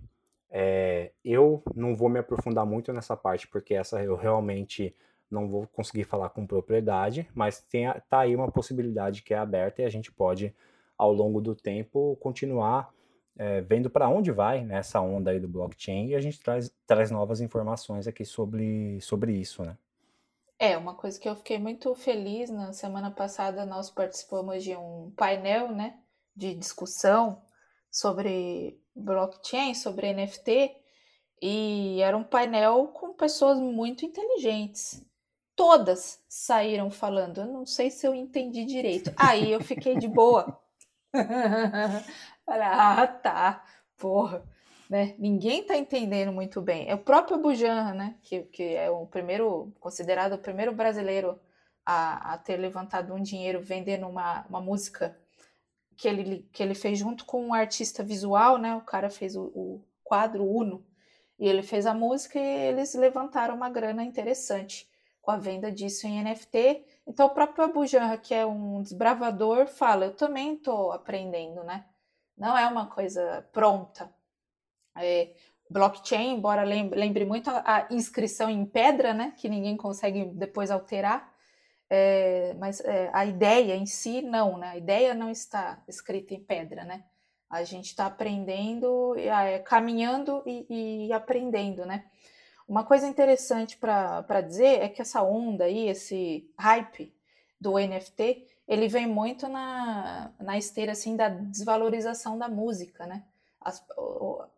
É, 0.51 1.12
eu 1.25 1.62
não 1.75 1.97
vou 1.97 2.09
me 2.09 2.19
aprofundar 2.19 2.67
muito 2.67 2.93
nessa 2.93 3.17
parte 3.17 3.49
porque 3.49 3.75
essa 3.75 4.03
eu 4.03 4.17
realmente 4.17 4.95
não 5.31 5.49
vou 5.49 5.67
conseguir 5.69 6.05
falar 6.05 6.29
com 6.29 6.47
propriedade, 6.47 7.29
mas 7.35 7.61
tem, 7.61 7.87
tá 8.09 8.21
aí 8.21 8.37
uma 8.37 8.51
possibilidade 8.51 9.23
que 9.23 9.33
é 9.33 9.38
aberta 9.38 9.83
e 9.83 9.85
a 9.85 9.88
gente 9.88 10.12
pode, 10.12 10.55
ao 10.99 11.12
longo 11.12 11.40
do 11.40 11.55
tempo, 11.55 12.17
continuar 12.21 12.93
é, 13.37 13.61
vendo 13.61 13.90
para 13.90 14.09
onde 14.09 14.31
vai 14.31 14.64
nessa 14.64 15.01
né, 15.01 15.07
onda 15.07 15.31
aí 15.31 15.40
do 15.40 15.49
blockchain 15.49 16.09
e 16.09 16.14
a 16.14 16.20
gente 16.20 16.40
traz, 16.40 16.70
traz 16.87 17.11
novas 17.11 17.40
informações 17.40 18.07
aqui 18.07 18.25
sobre, 18.25 19.01
sobre 19.01 19.33
isso, 19.33 19.62
né? 19.62 19.77
É, 20.59 20.77
uma 20.79 20.94
coisa 20.94 21.18
que 21.18 21.29
eu 21.29 21.35
fiquei 21.37 21.59
muito 21.59 21.94
feliz 21.94 22.49
na 22.49 22.73
semana 22.73 23.11
passada, 23.11 23.66
nós 23.66 23.90
participamos 23.90 24.62
de 24.62 24.77
um 24.77 25.12
painel, 25.16 25.73
né, 25.73 25.99
de 26.35 26.55
discussão 26.55 27.42
sobre 27.90 28.81
blockchain, 28.94 29.75
sobre 29.75 30.12
NFT, 30.12 30.77
e 31.42 32.01
era 32.01 32.16
um 32.16 32.25
painel 32.25 32.87
com 32.94 33.12
pessoas 33.12 33.59
muito 33.59 34.07
inteligentes 34.07 35.05
todas 35.57 36.20
saíram 36.29 36.90
falando. 36.90 37.40
Eu 37.40 37.47
não 37.47 37.66
sei 37.66 37.90
se 37.90 38.07
eu 38.07 38.14
entendi 38.14 38.64
direito. 38.64 39.12
Aí 39.16 39.53
eu 39.53 39.61
fiquei 39.62 39.97
de 39.97 40.09
boa. 40.09 40.61
Falei, 42.44 42.66
ah, 42.66 43.07
tá, 43.07 43.64
porra. 43.96 44.44
Né? 44.88 45.14
Ninguém 45.18 45.64
tá 45.64 45.76
entendendo 45.76 46.33
muito 46.33 46.61
bem. 46.61 46.88
É 46.88 46.94
o 46.94 46.98
próprio 46.98 47.38
Bujan, 47.38 47.94
né? 47.94 48.16
Que, 48.22 48.42
que 48.42 48.76
é 48.76 48.90
o 48.90 49.07
primeiro, 49.07 49.72
considerado 49.80 50.35
o 50.35 50.38
primeiro 50.38 50.74
brasileiro 50.74 51.40
a, 51.85 52.35
a 52.35 52.38
ter 52.38 52.57
levantado 52.57 53.14
um 53.14 53.22
dinheiro 53.22 53.62
vendendo 53.62 54.07
uma, 54.07 54.44
uma 54.48 54.61
música 54.61 55.18
que 55.96 56.09
ele, 56.09 56.48
que 56.52 56.62
ele 56.62 56.74
fez 56.74 56.98
junto 56.98 57.24
com 57.24 57.46
um 57.46 57.54
artista 57.54 58.02
visual, 58.02 58.59
né? 58.59 58.74
O 58.76 58.83
cara 58.83 59.09
fez 59.09 59.37
o, 59.37 59.44
o 59.54 59.85
quadro 60.02 60.44
Uno 60.44 60.85
e 61.38 61.48
ele 61.48 61.62
fez 61.62 61.87
a 61.87 61.94
música 61.94 62.38
e 62.38 62.42
eles 62.42 62.94
levantaram 62.94 63.54
uma 63.54 63.70
grana 63.70 64.04
interessante 64.04 64.88
com 65.20 65.30
a 65.30 65.37
venda 65.37 65.72
disso 65.72 66.07
em 66.07 66.22
NFT. 66.22 66.85
Então, 67.07 67.26
o 67.26 67.30
próprio 67.30 67.64
Abu 67.64 67.87
Janra, 67.87 68.18
que 68.18 68.35
é 68.35 68.44
um 68.44 68.83
desbravador, 68.83 69.66
fala: 69.66 70.07
Eu 70.07 70.14
também 70.14 70.54
estou 70.54 70.92
aprendendo, 70.92 71.62
né? 71.64 71.85
Não 72.37 72.57
é 72.57 72.66
uma 72.66 72.87
coisa 72.87 73.47
pronta. 73.53 74.12
É, 74.97 75.35
blockchain, 75.70 76.35
embora 76.35 76.62
lembre, 76.62 77.25
muito 77.25 77.51
a, 77.51 77.87
inscrição 77.90 78.51
em 78.51 78.64
pedra, 78.64 79.14
né? 79.14 79.35
Que 79.37 79.49
ninguém 79.49 79.77
consegue 79.77 80.25
depois 80.27 80.70
alterar. 80.70 81.33
É, 81.90 82.55
mas 82.59 82.81
é, 82.81 83.11
a 83.12 83.25
ideia 83.25 83.77
em 83.77 83.87
si, 83.87 84.23
não, 84.23 84.59
né? 84.59 84.70
A 84.70 84.77
ideia 84.77 85.14
não 85.14 85.31
está 85.31 85.83
escrita 85.87 86.35
em 86.35 86.40
pedra, 86.40 86.85
né? 86.85 87.05
A 87.49 87.62
gente 87.62 87.87
está 87.87 88.07
aprendendo, 88.07 89.14
é, 89.16 89.59
caminhando 89.61 90.42
e, 90.47 91.07
e 91.07 91.12
aprendendo, 91.12 91.85
né? 91.87 92.05
Uma 92.66 92.83
coisa 92.85 93.07
interessante 93.07 93.77
para 93.77 94.40
dizer 94.40 94.83
é 94.83 94.88
que 94.88 95.03
essa 95.03 95.23
onda 95.23 95.64
aí, 95.64 95.88
esse 95.88 96.51
hype 96.59 97.14
do 97.61 97.79
NFT, 97.79 98.47
ele 98.66 98.88
vem 98.88 99.07
muito 99.07 99.48
na, 99.48 100.33
na 100.40 100.57
esteira 100.57 100.92
assim 100.92 101.16
da 101.16 101.29
desvalorização 101.29 102.38
da 102.38 102.48
música, 102.48 103.07
né? 103.07 103.24
As, 103.61 103.85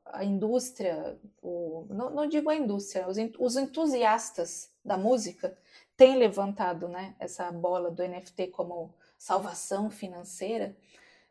a 0.07 0.25
indústria, 0.25 1.19
o, 1.43 1.87
não, 1.89 2.11
não, 2.11 2.27
digo 2.27 2.51
a 2.51 2.57
indústria, 2.57 3.09
os, 3.09 3.17
os 3.39 3.57
entusiastas 3.57 4.71
da 4.85 4.97
música 4.97 5.57
têm 5.97 6.17
levantado 6.17 6.89
né, 6.89 7.15
essa 7.19 7.51
bola 7.53 7.91
do 7.91 8.03
NFT 8.03 8.49
como 8.49 8.93
salvação 9.17 9.91
financeira 9.91 10.77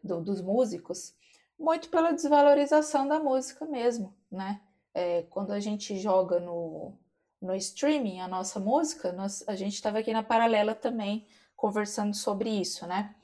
do, 0.01 0.21
dos 0.21 0.41
músicos, 0.41 1.13
muito 1.59 1.89
pela 1.89 2.11
desvalorização 2.11 3.07
da 3.07 3.19
música 3.19 3.65
mesmo, 3.65 4.13
né? 4.31 4.61
é, 4.95 5.23
quando 5.23 5.51
a 5.51 5.59
gente 5.59 5.99
joga 5.99 6.39
no, 6.39 6.93
no 7.41 7.53
streaming 7.55 8.21
a 8.21 8.27
nossa 8.29 8.59
música, 8.61 9.11
nós, 9.11 9.43
a 9.45 9.53
gente 9.53 9.73
estava 9.73 9.99
aqui 9.99 10.13
na 10.13 10.23
paralela 10.23 10.73
também 10.73 11.27
conversando 11.55 12.15
sobre 12.15 12.49
isso, 12.49 12.85
né? 12.85 13.15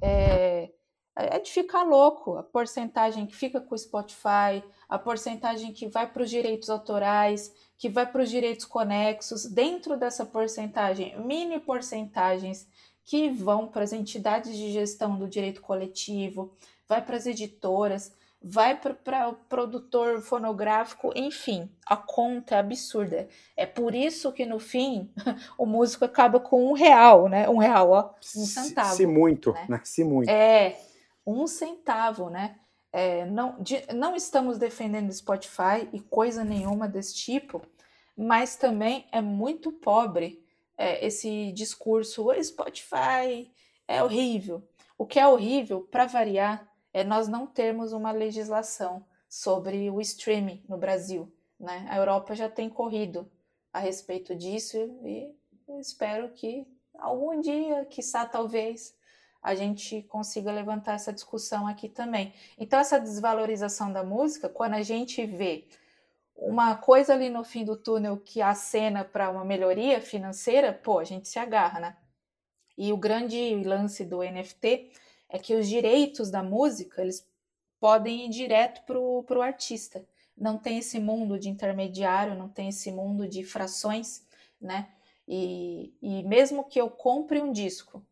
É, 0.00 0.70
é 1.16 1.38
de 1.38 1.50
ficar 1.50 1.82
louco 1.82 2.36
a 2.36 2.42
porcentagem 2.42 3.26
que 3.26 3.34
fica 3.34 3.60
com 3.60 3.74
o 3.74 3.78
Spotify, 3.78 4.62
a 4.88 4.98
porcentagem 4.98 5.72
que 5.72 5.88
vai 5.88 6.10
para 6.10 6.22
os 6.22 6.30
direitos 6.30 6.70
autorais, 6.70 7.52
que 7.76 7.88
vai 7.88 8.06
para 8.10 8.22
os 8.22 8.30
direitos 8.30 8.64
conexos, 8.64 9.46
dentro 9.46 9.96
dessa 9.96 10.24
porcentagem, 10.24 11.18
mini 11.20 11.58
porcentagens 11.58 12.68
que 13.04 13.28
vão 13.28 13.66
para 13.66 13.82
as 13.82 13.92
entidades 13.92 14.56
de 14.56 14.70
gestão 14.70 15.18
do 15.18 15.28
direito 15.28 15.60
coletivo, 15.60 16.54
vai 16.86 17.04
para 17.04 17.16
as 17.16 17.26
editoras 17.26 18.12
vai 18.42 18.74
para 18.74 19.28
o 19.28 19.34
produtor 19.34 20.22
fonográfico, 20.22 21.12
enfim, 21.14 21.70
a 21.84 21.96
conta 21.96 22.54
é 22.54 22.58
absurda. 22.58 23.28
É 23.54 23.66
por 23.66 23.94
isso 23.94 24.32
que 24.32 24.46
no 24.46 24.58
fim 24.58 25.12
o 25.58 25.66
músico 25.66 26.04
acaba 26.04 26.40
com 26.40 26.70
um 26.70 26.72
real, 26.72 27.28
né? 27.28 27.48
Um 27.48 27.58
real, 27.58 27.90
ó, 27.90 28.10
um 28.36 28.46
centavo. 28.46 28.90
Se, 28.90 28.96
se 28.96 29.06
muito, 29.06 29.52
né? 29.52 29.66
né? 29.68 29.80
Se 29.84 30.04
muito. 30.04 30.30
É, 30.30 30.78
um 31.26 31.46
centavo, 31.46 32.30
né? 32.30 32.56
É, 32.92 33.26
não, 33.26 33.56
de, 33.60 33.84
não 33.94 34.16
estamos 34.16 34.58
defendendo 34.58 35.12
Spotify 35.12 35.88
e 35.92 36.00
coisa 36.00 36.42
nenhuma 36.42 36.88
desse 36.88 37.14
tipo, 37.14 37.62
mas 38.16 38.56
também 38.56 39.06
é 39.12 39.20
muito 39.20 39.70
pobre 39.70 40.42
é, 40.78 41.06
esse 41.06 41.52
discurso: 41.52 42.28
Spotify 42.42 43.52
é 43.86 44.02
horrível. 44.02 44.66
O 44.96 45.06
que 45.06 45.18
é 45.18 45.26
horrível, 45.26 45.82
para 45.90 46.06
variar, 46.06 46.69
é 46.92 47.04
nós 47.04 47.28
não 47.28 47.46
termos 47.46 47.92
uma 47.92 48.10
legislação 48.10 49.04
sobre 49.28 49.90
o 49.90 50.00
streaming 50.00 50.62
no 50.68 50.76
Brasil. 50.76 51.32
Né? 51.58 51.86
A 51.88 51.96
Europa 51.96 52.34
já 52.34 52.48
tem 52.48 52.68
corrido 52.68 53.30
a 53.72 53.78
respeito 53.78 54.34
disso 54.34 54.76
e 55.04 55.32
espero 55.78 56.30
que 56.30 56.66
algum 56.98 57.40
dia, 57.40 57.84
quiçá 57.84 58.26
talvez, 58.26 58.94
a 59.42 59.54
gente 59.54 60.02
consiga 60.02 60.52
levantar 60.52 60.94
essa 60.94 61.12
discussão 61.12 61.66
aqui 61.66 61.88
também. 61.88 62.34
Então, 62.58 62.78
essa 62.78 63.00
desvalorização 63.00 63.92
da 63.92 64.02
música, 64.02 64.48
quando 64.48 64.74
a 64.74 64.82
gente 64.82 65.24
vê 65.24 65.66
uma 66.36 66.76
coisa 66.76 67.14
ali 67.14 67.30
no 67.30 67.44
fim 67.44 67.64
do 67.64 67.76
túnel 67.76 68.18
que 68.18 68.42
acena 68.42 69.04
para 69.04 69.30
uma 69.30 69.44
melhoria 69.44 70.00
financeira, 70.00 70.72
pô, 70.72 70.98
a 70.98 71.04
gente 71.04 71.28
se 71.28 71.38
agarra, 71.38 71.80
né? 71.80 71.96
E 72.76 72.92
o 72.92 72.96
grande 72.96 73.62
lance 73.62 74.04
do 74.04 74.22
NFT 74.22 74.90
é 75.30 75.38
que 75.38 75.54
os 75.54 75.68
direitos 75.68 76.30
da 76.30 76.42
música, 76.42 77.02
eles 77.02 77.26
podem 77.78 78.26
ir 78.26 78.28
direto 78.28 78.82
para 78.84 78.98
o 78.98 79.42
artista. 79.42 80.04
Não 80.36 80.58
tem 80.58 80.78
esse 80.78 80.98
mundo 80.98 81.38
de 81.38 81.48
intermediário, 81.48 82.34
não 82.34 82.48
tem 82.48 82.68
esse 82.68 82.92
mundo 82.92 83.26
de 83.28 83.42
frações, 83.44 84.26
né? 84.60 84.88
E, 85.26 85.94
e 86.02 86.22
mesmo 86.24 86.64
que 86.64 86.80
eu 86.80 86.90
compre 86.90 87.40
um 87.40 87.52
disco 87.52 88.04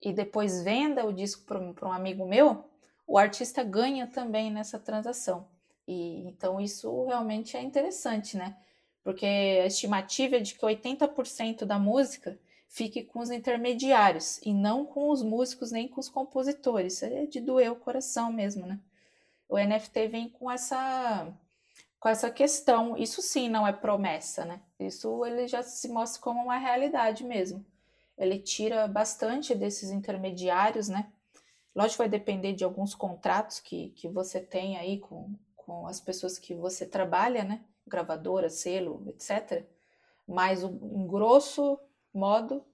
e 0.00 0.12
depois 0.12 0.62
venda 0.62 1.06
o 1.06 1.12
disco 1.12 1.44
para 1.44 1.88
um 1.88 1.92
amigo 1.92 2.26
meu, 2.26 2.64
o 3.06 3.16
artista 3.16 3.64
ganha 3.64 4.06
também 4.06 4.50
nessa 4.50 4.78
transação. 4.78 5.48
E 5.86 6.26
então 6.26 6.60
isso 6.60 7.06
realmente 7.06 7.56
é 7.56 7.62
interessante, 7.62 8.36
né? 8.36 8.56
Porque 9.02 9.24
a 9.24 9.66
estimativa 9.66 10.36
é 10.36 10.40
de 10.40 10.54
que 10.54 10.66
80% 10.66 11.64
da 11.64 11.78
música 11.78 12.38
fique 12.68 13.02
com 13.04 13.20
os 13.20 13.30
intermediários 13.30 14.38
e 14.42 14.52
não 14.52 14.84
com 14.84 15.10
os 15.10 15.22
músicos 15.22 15.70
nem 15.72 15.88
com 15.88 16.00
os 16.00 16.08
compositores. 16.08 16.94
Isso 16.94 17.04
é 17.04 17.26
de 17.26 17.40
doer 17.40 17.72
o 17.72 17.76
coração 17.76 18.32
mesmo, 18.32 18.66
né? 18.66 18.80
O 19.48 19.58
NFT 19.58 20.08
vem 20.08 20.28
com 20.28 20.50
essa 20.50 21.32
com 21.98 22.08
essa 22.08 22.30
questão. 22.30 22.96
Isso 22.96 23.22
sim 23.22 23.48
não 23.48 23.66
é 23.66 23.72
promessa, 23.72 24.44
né? 24.44 24.60
Isso 24.78 25.24
ele 25.24 25.48
já 25.48 25.62
se 25.62 25.88
mostra 25.88 26.20
como 26.20 26.42
uma 26.42 26.58
realidade 26.58 27.24
mesmo. 27.24 27.64
Ele 28.18 28.38
tira 28.38 28.88
bastante 28.88 29.54
desses 29.54 29.90
intermediários, 29.90 30.88
né? 30.88 31.10
Lógico, 31.74 31.98
vai 31.98 32.08
depender 32.08 32.54
de 32.54 32.64
alguns 32.64 32.94
contratos 32.94 33.60
que, 33.60 33.90
que 33.90 34.08
você 34.08 34.40
tem 34.40 34.78
aí 34.78 34.98
com, 34.98 35.34
com 35.54 35.86
as 35.86 36.00
pessoas 36.00 36.38
que 36.38 36.54
você 36.54 36.86
trabalha, 36.86 37.44
né? 37.44 37.62
Gravadora, 37.86 38.48
selo, 38.48 39.04
etc. 39.08 39.64
Mas 40.26 40.64
o, 40.64 40.68
em 40.68 41.06
grosso 41.06 41.78
modo, 42.16 42.64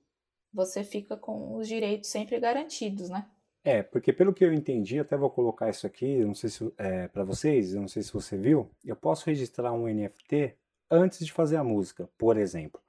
você 0.52 0.84
fica 0.84 1.16
com 1.16 1.56
os 1.56 1.66
direitos 1.66 2.10
sempre 2.10 2.38
garantidos, 2.38 3.08
né? 3.08 3.26
É, 3.64 3.82
porque 3.82 4.12
pelo 4.12 4.34
que 4.34 4.44
eu 4.44 4.52
entendi, 4.52 4.98
até 4.98 5.16
vou 5.16 5.30
colocar 5.30 5.70
isso 5.70 5.86
aqui, 5.86 6.24
não 6.24 6.34
sei 6.34 6.50
se 6.50 6.72
é, 6.76 7.06
para 7.08 7.22
vocês, 7.22 7.74
não 7.74 7.86
sei 7.86 8.02
se 8.02 8.12
você 8.12 8.36
viu, 8.36 8.68
eu 8.84 8.96
posso 8.96 9.26
registrar 9.26 9.72
um 9.72 9.86
NFT 9.86 10.56
antes 10.90 11.24
de 11.24 11.32
fazer 11.32 11.56
a 11.56 11.64
música, 11.64 12.08
por 12.18 12.36
exemplo. 12.36 12.80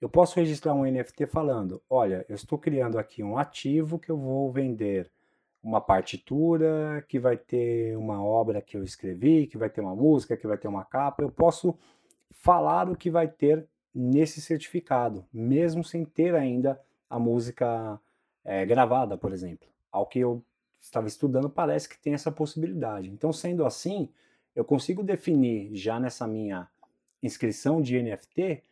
Eu 0.00 0.08
posso 0.08 0.36
registrar 0.36 0.74
um 0.74 0.84
NFT 0.84 1.26
falando, 1.26 1.82
olha, 1.88 2.24
eu 2.28 2.34
estou 2.34 2.58
criando 2.58 2.98
aqui 2.98 3.22
um 3.22 3.38
ativo 3.38 3.98
que 3.98 4.10
eu 4.10 4.16
vou 4.16 4.50
vender 4.50 5.10
uma 5.62 5.80
partitura, 5.80 7.04
que 7.08 7.18
vai 7.18 7.36
ter 7.36 7.96
uma 7.96 8.22
obra 8.22 8.62
que 8.62 8.76
eu 8.76 8.84
escrevi, 8.84 9.46
que 9.46 9.58
vai 9.58 9.68
ter 9.68 9.80
uma 9.80 9.94
música, 9.94 10.36
que 10.36 10.46
vai 10.46 10.56
ter 10.56 10.68
uma 10.68 10.84
capa. 10.84 11.22
Eu 11.22 11.30
posso 11.30 11.76
falar 12.30 12.88
o 12.88 12.96
que 12.96 13.10
vai 13.10 13.26
ter 13.26 13.68
nesse 13.94 14.40
certificado, 14.40 15.24
mesmo 15.32 15.82
sem 15.82 16.04
ter 16.04 16.34
ainda 16.34 16.80
a 17.08 17.18
música 17.18 18.00
é, 18.44 18.64
gravada, 18.64 19.16
por 19.16 19.32
exemplo. 19.32 19.68
Ao 19.90 20.06
que 20.06 20.18
eu 20.18 20.42
estava 20.80 21.06
estudando, 21.06 21.50
parece 21.50 21.88
que 21.88 21.98
tem 21.98 22.14
essa 22.14 22.30
possibilidade. 22.30 23.10
Então, 23.10 23.32
sendo 23.32 23.64
assim, 23.64 24.08
eu 24.54 24.64
consigo 24.64 25.02
definir 25.02 25.74
já 25.74 25.98
nessa 25.98 26.26
minha 26.26 26.68
inscrição 27.22 27.80
de 27.80 28.00
NFT 28.00 28.62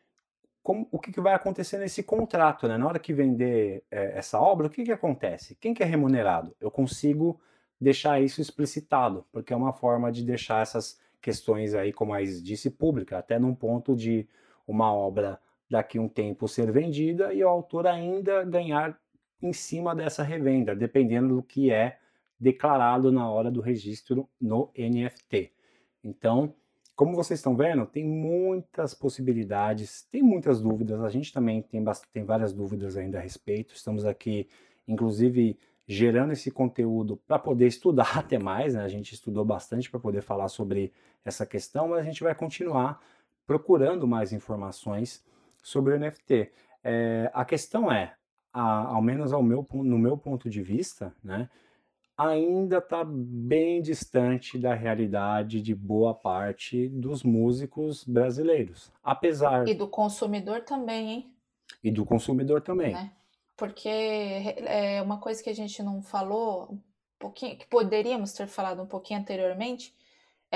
como, 0.67 0.89
o 0.91 0.99
que, 0.99 1.13
que 1.13 1.21
vai 1.21 1.33
acontecer 1.33 1.79
nesse 1.79 2.03
contrato, 2.03 2.67
né? 2.67 2.77
Na 2.77 2.89
hora 2.89 2.99
que 2.99 3.13
vender 3.13 3.85
é, 3.89 4.19
essa 4.19 4.41
obra, 4.41 4.67
o 4.67 4.71
que, 4.71 4.83
que 4.83 4.91
acontece? 4.91 5.55
Quem 5.61 5.73
que 5.73 5.81
é 5.81 5.87
remunerado? 5.87 6.57
Eu 6.61 6.73
consigo 6.73 7.41
deixar 7.81 8.21
isso 8.21 8.41
explicitado, 8.41 9.25
porque 9.31 9.53
é 9.53 9.57
uma 9.57 9.73
forma 9.73 10.11
de 10.11 10.25
deixar 10.25 10.63
essas 10.63 10.99
questões 11.21 11.73
aí, 11.73 11.93
como 11.93 12.13
a 12.13 12.21
disse, 12.21 12.69
pública, 12.69 13.17
até 13.17 13.39
num 13.39 13.55
ponto 13.55 13.95
de 13.95 14.27
uma 14.67 14.93
obra 14.93 15.39
daqui 15.69 15.99
um 15.99 16.09
tempo 16.09 16.47
ser 16.49 16.71
vendida 16.71 17.33
e 17.33 17.43
o 17.43 17.49
autor 17.49 17.87
ainda 17.87 18.45
ganhar 18.45 18.99
em 19.43 19.53
cima 19.53 19.95
dessa 19.95 20.23
revenda, 20.23 20.75
dependendo 20.75 21.37
do 21.37 21.43
que 21.43 21.71
é 21.71 21.99
declarado 22.39 23.11
na 23.11 23.29
hora 23.31 23.51
do 23.51 23.61
registro 23.61 24.29
no 24.41 24.71
NFT. 24.77 25.53
Então, 26.03 26.55
como 26.95 27.15
vocês 27.15 27.41
estão 27.41 27.55
vendo, 27.55 27.85
tem 27.85 28.05
muitas 28.05 28.95
possibilidades, 28.95 30.07
tem 30.11 30.23
muitas 30.23 30.61
dúvidas, 30.61 31.03
a 31.03 31.11
gente 31.11 31.33
também 31.33 31.63
tem, 31.63 31.85
tem 32.13 32.25
várias 32.25 32.53
dúvidas 32.53 32.97
ainda 32.97 33.19
a 33.19 33.21
respeito. 33.21 33.75
Estamos 33.75 34.07
aqui, 34.07 34.49
inclusive, 34.89 35.59
gerando 35.87 36.33
esse 36.33 36.51
conteúdo 36.51 37.19
para 37.27 37.39
poder 37.39 37.67
estudar 37.67 38.17
até 38.19 38.39
mais, 38.39 38.75
né? 38.75 38.83
A 38.83 38.89
gente 38.89 39.13
estudou 39.13 39.45
bastante 39.45 39.91
para 39.91 40.01
poder 40.01 40.23
falar 40.23 40.49
sobre 40.49 40.93
essa 41.25 41.45
questão, 41.45 41.89
mas 41.89 42.01
a 42.01 42.03
gente 42.03 42.23
vai 42.23 42.35
continuar 42.35 43.01
procurando 43.47 44.07
mais 44.07 44.33
informações 44.33 45.25
sobre 45.63 45.95
o 45.95 45.99
NFT. 45.99 46.53
É, 46.83 47.31
a 47.33 47.45
questão 47.45 47.91
é, 47.91 48.15
a, 48.53 48.87
ao 48.89 49.03
menos 49.03 49.33
ao 49.33 49.43
meu, 49.43 49.67
no 49.73 49.99
meu 49.99 50.17
ponto 50.17 50.51
de 50.51 50.63
vista, 50.63 51.15
né, 51.23 51.49
ainda 52.17 52.79
está 52.79 53.05
bem 53.05 53.83
distante 53.83 54.59
da 54.59 54.75
realidade 54.75 55.61
de 55.61 55.75
boa 55.75 56.15
parte 56.15 56.89
dos 56.89 57.23
músicos 57.23 58.05
brasileiros. 58.05 58.91
Apesar. 59.05 59.69
E 59.69 59.75
do 59.75 59.87
consumidor 59.87 60.63
também, 60.63 61.11
hein? 61.11 61.35
E 61.85 61.91
do 61.91 62.05
consumidor 62.05 62.63
também. 62.63 62.95
Né? 62.95 63.13
Porque 63.57 63.89
é 63.89 65.03
uma 65.03 65.19
coisa 65.19 65.43
que 65.43 65.51
a 65.51 65.55
gente 65.55 65.83
não 65.83 66.03
falou, 66.03 66.73
um 66.73 66.81
pouquinho, 67.19 67.57
que 67.57 67.67
poderíamos 67.67 68.33
ter 68.33 68.47
falado 68.47 68.83
um 68.83 68.87
pouquinho 68.87 69.21
anteriormente, 69.21 69.95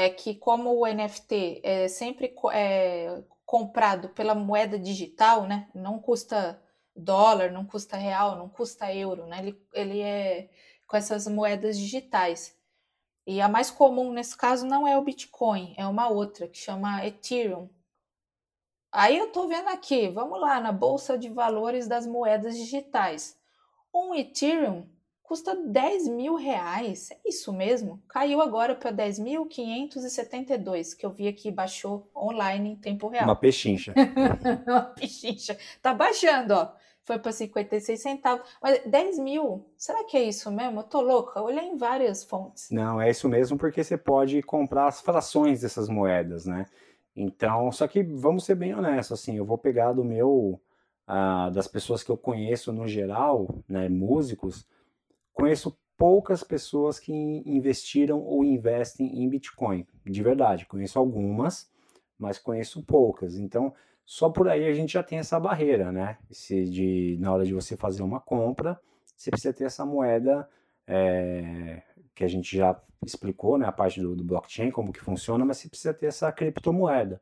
é 0.01 0.11
que 0.11 0.35
como 0.35 0.71
o 0.75 0.87
NFT 0.87 1.61
é 1.63 1.89
sempre 1.89 2.35
é, 2.53 3.23
comprado 3.45 4.09
pela 4.11 4.35
moeda 4.35 4.79
digital, 4.79 5.47
né? 5.47 5.69
Não 5.75 5.99
custa 5.99 6.63
dólar, 6.97 7.51
não 7.51 7.65
custa 7.65 7.97
real, 7.97 8.37
não 8.37 8.49
custa 8.49 8.95
euro, 8.95 9.27
né? 9.27 9.39
Ele, 9.41 9.67
ele 9.73 10.01
é 10.01 10.51
com 10.87 10.97
essas 10.97 11.27
moedas 11.29 11.79
digitais. 11.79 12.57
E 13.27 13.41
a 13.41 13.49
mais 13.49 13.71
comum 13.71 14.13
nesse 14.13 14.37
caso 14.37 14.67
não 14.67 14.89
é 14.89 14.97
o 14.97 15.03
Bitcoin, 15.05 15.75
é 15.77 15.87
uma 15.87 16.09
outra 16.09 16.49
que 16.49 16.59
chama 16.59 17.05
Ethereum. 17.07 17.69
Aí 18.91 19.19
eu 19.19 19.31
tô 19.31 19.47
vendo 19.47 19.69
aqui, 19.69 20.09
vamos 20.09 20.41
lá 20.41 20.59
na 20.59 20.73
bolsa 20.73 21.17
de 21.17 21.29
valores 21.29 21.87
das 21.87 22.07
moedas 22.07 22.57
digitais. 22.57 23.39
Um 23.95 24.15
Ethereum 24.15 24.89
custa 25.31 25.55
10 25.55 26.09
mil 26.09 26.35
reais. 26.35 27.13
É 27.13 27.19
isso 27.25 27.53
mesmo? 27.53 28.03
Caiu 28.09 28.41
agora 28.41 28.75
para 28.75 28.93
10.572, 28.93 30.97
que 30.97 31.07
eu 31.07 31.11
vi 31.11 31.29
aqui, 31.29 31.53
baixou 31.53 32.11
online 32.17 32.71
em 32.71 32.77
tempo 32.77 33.07
real. 33.07 33.27
Uma 33.27 33.37
pechincha. 33.37 33.95
Uma 34.67 34.83
pechincha. 34.83 35.57
Tá 35.81 35.95
baixando, 35.95 36.55
ó. 36.55 36.73
Foi 37.05 37.17
para 37.17 37.31
56 37.31 38.03
centavos. 38.03 38.45
Mas 38.61 38.83
10 38.85 39.21
mil, 39.21 39.65
será 39.77 40.03
que 40.03 40.17
é 40.17 40.25
isso 40.25 40.51
mesmo? 40.51 40.81
Eu 40.81 40.85
tô 40.85 41.01
louca. 41.01 41.39
Eu 41.39 41.45
olhei 41.45 41.65
em 41.65 41.77
várias 41.77 42.25
fontes. 42.25 42.69
Não, 42.69 43.01
é 43.01 43.09
isso 43.09 43.29
mesmo, 43.29 43.57
porque 43.57 43.85
você 43.85 43.97
pode 43.97 44.43
comprar 44.43 44.89
as 44.89 45.01
frações 45.01 45.61
dessas 45.61 45.89
moedas, 45.89 46.45
né? 46.45 46.67
Então, 47.15 47.71
só 47.71 47.87
que 47.87 48.03
vamos 48.03 48.45
ser 48.45 48.57
bem 48.57 48.75
honestos, 48.75 49.21
assim, 49.21 49.37
eu 49.37 49.45
vou 49.45 49.57
pegar 49.57 49.93
do 49.93 50.03
meu, 50.03 50.61
uh, 51.09 51.53
das 51.53 51.69
pessoas 51.69 52.03
que 52.03 52.11
eu 52.11 52.17
conheço 52.17 52.73
no 52.73 52.89
geral, 52.89 53.63
né, 53.69 53.89
músicos, 53.89 54.67
Conheço 55.33 55.79
poucas 55.97 56.43
pessoas 56.43 56.99
que 56.99 57.13
investiram 57.13 58.21
ou 58.21 58.43
investem 58.43 59.23
em 59.23 59.29
Bitcoin, 59.29 59.87
de 60.05 60.23
verdade. 60.23 60.65
Conheço 60.67 60.99
algumas, 60.99 61.71
mas 62.19 62.39
conheço 62.39 62.83
poucas. 62.83 63.37
Então, 63.37 63.75
só 64.05 64.31
por 64.31 64.49
aí 64.49 64.67
a 64.67 64.73
gente 64.73 64.95
já 64.95 65.03
tem 65.03 65.19
essa 65.19 65.39
barreira, 65.39 65.93
né? 65.93 66.19
Se 66.31 66.65
de, 66.65 67.19
na 67.21 67.33
hora 67.33 67.45
de 67.45 67.53
você 67.53 67.77
fazer 67.77 68.03
uma 68.03 68.19
compra, 68.19 68.81
você 69.15 69.31
precisa 69.31 69.53
ter 69.53 69.65
essa 69.65 69.85
moeda 69.85 70.49
é, 70.87 71.83
que 72.15 72.25
a 72.25 72.29
gente 72.29 72.57
já 72.57 72.81
explicou, 73.05 73.59
né? 73.59 73.67
A 73.67 73.73
parte 73.73 74.01
do, 74.01 74.17
do, 74.17 74.25
blockchain, 74.25 74.71
como 74.71 74.93
que 74.93 75.01
funciona, 75.01 75.45
mas 75.45 75.59
você 75.59 75.69
precisa 75.69 75.95
ter 75.95 76.07
essa 76.07 76.33
criptomoeda, 76.33 77.21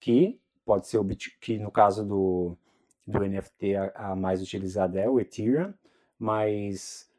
que 0.00 0.40
pode 0.64 0.86
ser 0.86 0.98
o 0.98 1.04
Bitcoin, 1.04 1.36
que 1.40 1.58
no 1.58 1.70
caso 1.70 2.04
do, 2.04 2.56
do 3.06 3.26
NFT 3.26 3.76
a, 3.76 4.12
a 4.12 4.16
mais 4.16 4.40
utilizada 4.40 5.00
é 5.00 5.08
o 5.10 5.20
Ethereum, 5.20 5.74
mas 6.18 7.12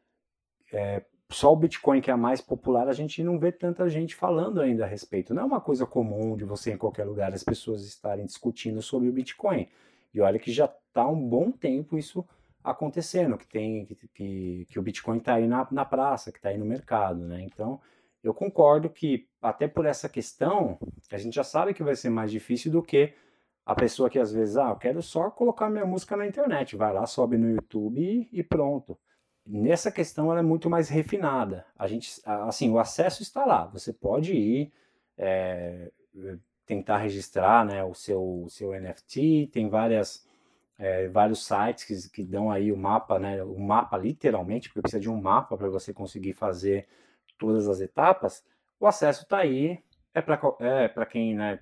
é, 0.73 1.03
só 1.29 1.51
o 1.51 1.55
Bitcoin, 1.55 2.01
que 2.01 2.09
é 2.09 2.13
a 2.13 2.17
mais 2.17 2.39
popular, 2.39 2.87
a 2.87 2.93
gente 2.93 3.23
não 3.23 3.39
vê 3.39 3.51
tanta 3.51 3.89
gente 3.89 4.15
falando 4.15 4.61
ainda 4.61 4.85
a 4.85 4.87
respeito. 4.87 5.33
Não 5.33 5.43
é 5.43 5.45
uma 5.45 5.61
coisa 5.61 5.85
comum 5.85 6.37
de 6.37 6.45
você, 6.45 6.73
em 6.73 6.77
qualquer 6.77 7.03
lugar, 7.03 7.33
as 7.33 7.43
pessoas 7.43 7.83
estarem 7.83 8.25
discutindo 8.25 8.81
sobre 8.81 9.09
o 9.09 9.13
Bitcoin. 9.13 9.67
E 10.13 10.21
olha 10.21 10.39
que 10.39 10.51
já 10.51 10.65
está 10.65 11.07
um 11.07 11.27
bom 11.27 11.51
tempo 11.51 11.97
isso 11.97 12.25
acontecendo, 12.63 13.37
que 13.37 13.47
tem 13.47 13.85
que, 13.85 13.95
que, 14.13 14.67
que 14.69 14.79
o 14.79 14.81
Bitcoin 14.81 15.17
está 15.17 15.35
aí 15.35 15.47
na, 15.47 15.67
na 15.71 15.85
praça, 15.85 16.31
que 16.31 16.37
está 16.37 16.49
aí 16.49 16.57
no 16.57 16.65
mercado, 16.65 17.19
né? 17.19 17.41
Então, 17.41 17.79
eu 18.23 18.33
concordo 18.33 18.89
que 18.89 19.27
até 19.41 19.67
por 19.67 19.85
essa 19.85 20.09
questão, 20.09 20.79
a 21.11 21.17
gente 21.17 21.35
já 21.35 21.43
sabe 21.43 21.73
que 21.73 21.83
vai 21.83 21.95
ser 21.95 22.09
mais 22.09 22.31
difícil 22.31 22.71
do 22.71 22.81
que 22.81 23.13
a 23.65 23.75
pessoa 23.75 24.09
que 24.09 24.19
às 24.19 24.31
vezes, 24.31 24.57
ah, 24.57 24.69
eu 24.69 24.75
quero 24.75 25.01
só 25.01 25.29
colocar 25.29 25.69
minha 25.69 25.85
música 25.85 26.15
na 26.15 26.25
internet, 26.25 26.75
vai 26.75 26.93
lá, 26.93 27.05
sobe 27.05 27.37
no 27.37 27.49
YouTube 27.49 27.99
e, 27.99 28.29
e 28.31 28.43
pronto. 28.43 28.97
Nessa 29.45 29.91
questão 29.91 30.31
ela 30.31 30.39
é 30.39 30.43
muito 30.43 30.69
mais 30.69 30.89
refinada. 30.89 31.65
A 31.77 31.87
gente, 31.87 32.21
assim, 32.25 32.69
o 32.71 32.79
acesso 32.79 33.21
está 33.21 33.45
lá. 33.45 33.65
Você 33.67 33.93
pode 33.93 34.33
ir 34.33 34.71
é, 35.17 35.91
tentar 36.65 36.97
registrar, 36.97 37.63
né, 37.65 37.83
o 37.83 37.93
seu, 37.93 38.43
o 38.43 38.49
seu 38.49 38.71
NFT. 38.71 39.49
Tem 39.51 39.69
várias 39.69 40.25
é, 40.77 41.07
vários 41.07 41.45
sites 41.45 41.85
que, 41.85 42.09
que 42.09 42.23
dão 42.23 42.51
aí 42.51 42.71
o 42.71 42.77
mapa, 42.77 43.19
né, 43.19 43.43
o 43.43 43.59
mapa 43.59 43.97
literalmente, 43.97 44.69
porque 44.69 44.81
precisa 44.81 44.99
de 44.99 45.09
um 45.09 45.21
mapa 45.21 45.57
para 45.57 45.69
você 45.69 45.93
conseguir 45.93 46.33
fazer 46.33 46.87
todas 47.37 47.67
as 47.67 47.81
etapas. 47.81 48.43
o 48.79 48.87
acesso 48.87 49.23
está 49.23 49.37
aí, 49.39 49.81
é 50.13 50.21
para 50.21 50.39
é 50.59 51.05
quem 51.05 51.35
né, 51.35 51.59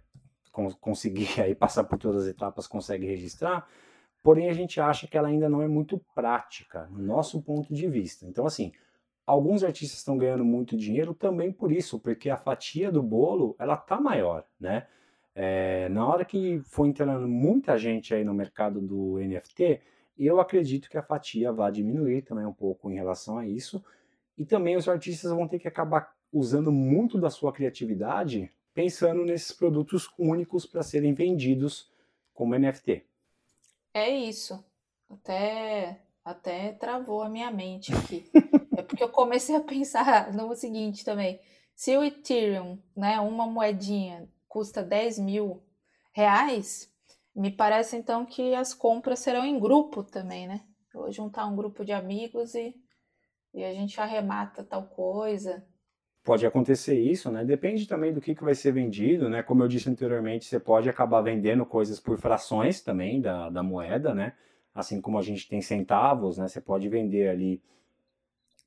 conseguir 0.79 1.27
aí 1.41 1.55
passar 1.55 1.83
por 1.83 1.97
todas 1.97 2.23
as 2.23 2.29
etapas 2.29 2.67
consegue 2.67 3.05
registrar, 3.05 3.67
porém 4.23 4.49
a 4.49 4.53
gente 4.53 4.79
acha 4.79 5.05
que 5.05 5.17
ela 5.17 5.27
ainda 5.27 5.49
não 5.49 5.61
é 5.61 5.67
muito 5.67 6.01
prática, 6.15 6.87
no 6.89 7.03
nosso 7.03 7.41
ponto 7.41 7.73
de 7.73 7.87
vista. 7.87 8.25
Então, 8.25 8.45
assim, 8.45 8.71
alguns 9.27 9.63
artistas 9.63 9.99
estão 9.99 10.17
ganhando 10.17 10.45
muito 10.45 10.77
dinheiro 10.77 11.13
também 11.13 11.51
por 11.51 11.71
isso, 11.71 11.99
porque 11.99 12.29
a 12.29 12.37
fatia 12.37 12.89
do 12.89 13.03
bolo 13.03 13.55
ela 13.59 13.75
tá 13.75 13.99
maior, 13.99 14.45
né? 14.59 14.87
É, 15.35 15.89
na 15.89 16.07
hora 16.07 16.23
que 16.23 16.61
for 16.65 16.85
entrando 16.85 17.27
muita 17.27 17.77
gente 17.77 18.13
aí 18.13 18.23
no 18.23 18.33
mercado 18.33 18.79
do 18.79 19.17
NFT, 19.17 19.81
eu 20.17 20.39
acredito 20.39 20.89
que 20.89 20.97
a 20.97 21.03
fatia 21.03 21.51
vai 21.51 21.71
diminuir 21.71 22.21
também 22.21 22.45
um 22.45 22.53
pouco 22.53 22.89
em 22.89 22.95
relação 22.95 23.37
a 23.37 23.47
isso. 23.47 23.83
E 24.37 24.45
também 24.45 24.75
os 24.75 24.87
artistas 24.87 25.31
vão 25.31 25.47
ter 25.47 25.59
que 25.59 25.67
acabar 25.67 26.13
usando 26.31 26.71
muito 26.71 27.19
da 27.19 27.29
sua 27.29 27.51
criatividade 27.51 28.49
pensando 28.73 29.23
nesses 29.23 29.51
produtos 29.51 30.09
únicos 30.17 30.65
para 30.65 30.81
serem 30.81 31.13
vendidos 31.13 31.91
como 32.33 32.57
NFT. 32.57 33.03
É 33.93 34.09
isso. 34.09 34.63
Até, 35.09 36.01
até 36.25 36.73
travou 36.73 37.21
a 37.21 37.29
minha 37.29 37.51
mente 37.51 37.93
aqui. 37.93 38.29
é 38.75 38.81
porque 38.81 39.03
eu 39.03 39.09
comecei 39.09 39.55
a 39.55 39.61
pensar 39.61 40.31
no 40.33 40.55
seguinte 40.55 41.05
também. 41.05 41.39
Se 41.75 41.95
o 41.97 42.03
Ethereum, 42.03 42.79
né, 42.95 43.19
uma 43.19 43.45
moedinha, 43.45 44.29
custa 44.47 44.83
10 44.83 45.19
mil 45.19 45.63
reais, 46.13 46.91
me 47.35 47.51
parece 47.51 47.97
então 47.97 48.25
que 48.25 48.53
as 48.53 48.73
compras 48.73 49.19
serão 49.19 49.43
em 49.43 49.59
grupo 49.59 50.03
também, 50.03 50.47
né? 50.47 50.63
Eu 50.93 51.01
vou 51.01 51.11
juntar 51.11 51.47
um 51.47 51.55
grupo 51.55 51.83
de 51.83 51.91
amigos 51.91 52.53
e, 52.53 52.75
e 53.53 53.63
a 53.63 53.73
gente 53.73 53.99
arremata 53.99 54.63
tal 54.63 54.83
coisa. 54.87 55.65
Pode 56.23 56.45
acontecer 56.45 56.97
isso, 56.97 57.29
né? 57.29 57.43
Depende 57.43 57.85
também 57.85 58.13
do 58.13 58.21
que, 58.21 58.33
que 58.33 58.43
vai 58.43 58.55
ser 58.55 58.71
vendido, 58.71 59.29
né? 59.29 59.43
Como 59.43 59.61
eu 59.61 59.67
disse 59.67 59.89
anteriormente, 59.89 60.45
você 60.45 60.59
pode 60.59 60.89
acabar 60.89 61.21
vendendo 61.21 61.65
coisas 61.65 61.99
por 61.99 62.17
frações 62.17 62.81
também 62.81 63.19
da, 63.19 63.49
da 63.49 63.61
moeda, 63.61 64.13
né? 64.15 64.33
Assim 64.73 65.01
como 65.01 65.19
a 65.19 65.21
gente 65.21 65.49
tem 65.49 65.61
centavos, 65.61 66.37
né? 66.37 66.47
Você 66.47 66.61
pode 66.61 66.87
vender 66.87 67.27
ali 67.27 67.61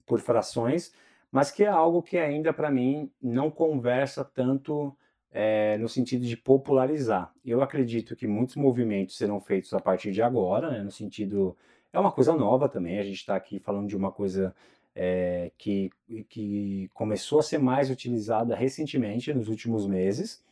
por 0.05 0.21
frações, 0.21 0.93
mas 1.33 1.51
que 1.51 1.65
é 1.65 1.69
algo 1.69 2.03
que 2.03 2.19
ainda 2.19 2.53
para 2.53 2.71
mim 2.71 3.11
não 3.23 3.51
conversa 3.51 4.23
tanto 4.23 4.95
é, 5.33 5.79
no 5.79 5.89
sentido 5.89 6.27
de 6.27 6.37
popularizar. 6.37 7.33
Eu 7.45 7.63
acredito 7.63 8.15
que 8.15 8.27
muitos 8.27 8.57
movimentos 8.57 9.17
serão 9.17 9.41
feitos 9.41 9.73
a 9.73 9.81
partir 9.81 10.13
de 10.13 10.23
agora, 10.23 10.71
né? 10.71 10.83
No 10.83 10.91
sentido 10.91 11.57
é 11.93 11.99
uma 11.99 12.13
coisa 12.13 12.35
nova 12.35 12.69
também. 12.69 12.99
A 12.99 13.03
gente 13.03 13.17
está 13.17 13.35
aqui 13.35 13.59
falando 13.59 13.89
de 13.89 13.97
uma 13.97 14.13
coisa 14.13 14.55
é, 14.99 15.53
que, 15.59 15.91
que 16.31 16.89
começou 16.95 17.41
a 17.41 17.43
ser 17.43 17.59
mais 17.59 17.91
utilizada 17.91 18.57
recentemente, 18.57 19.33
nos 19.35 19.49
últimos 19.49 19.87
meses, 19.87 20.43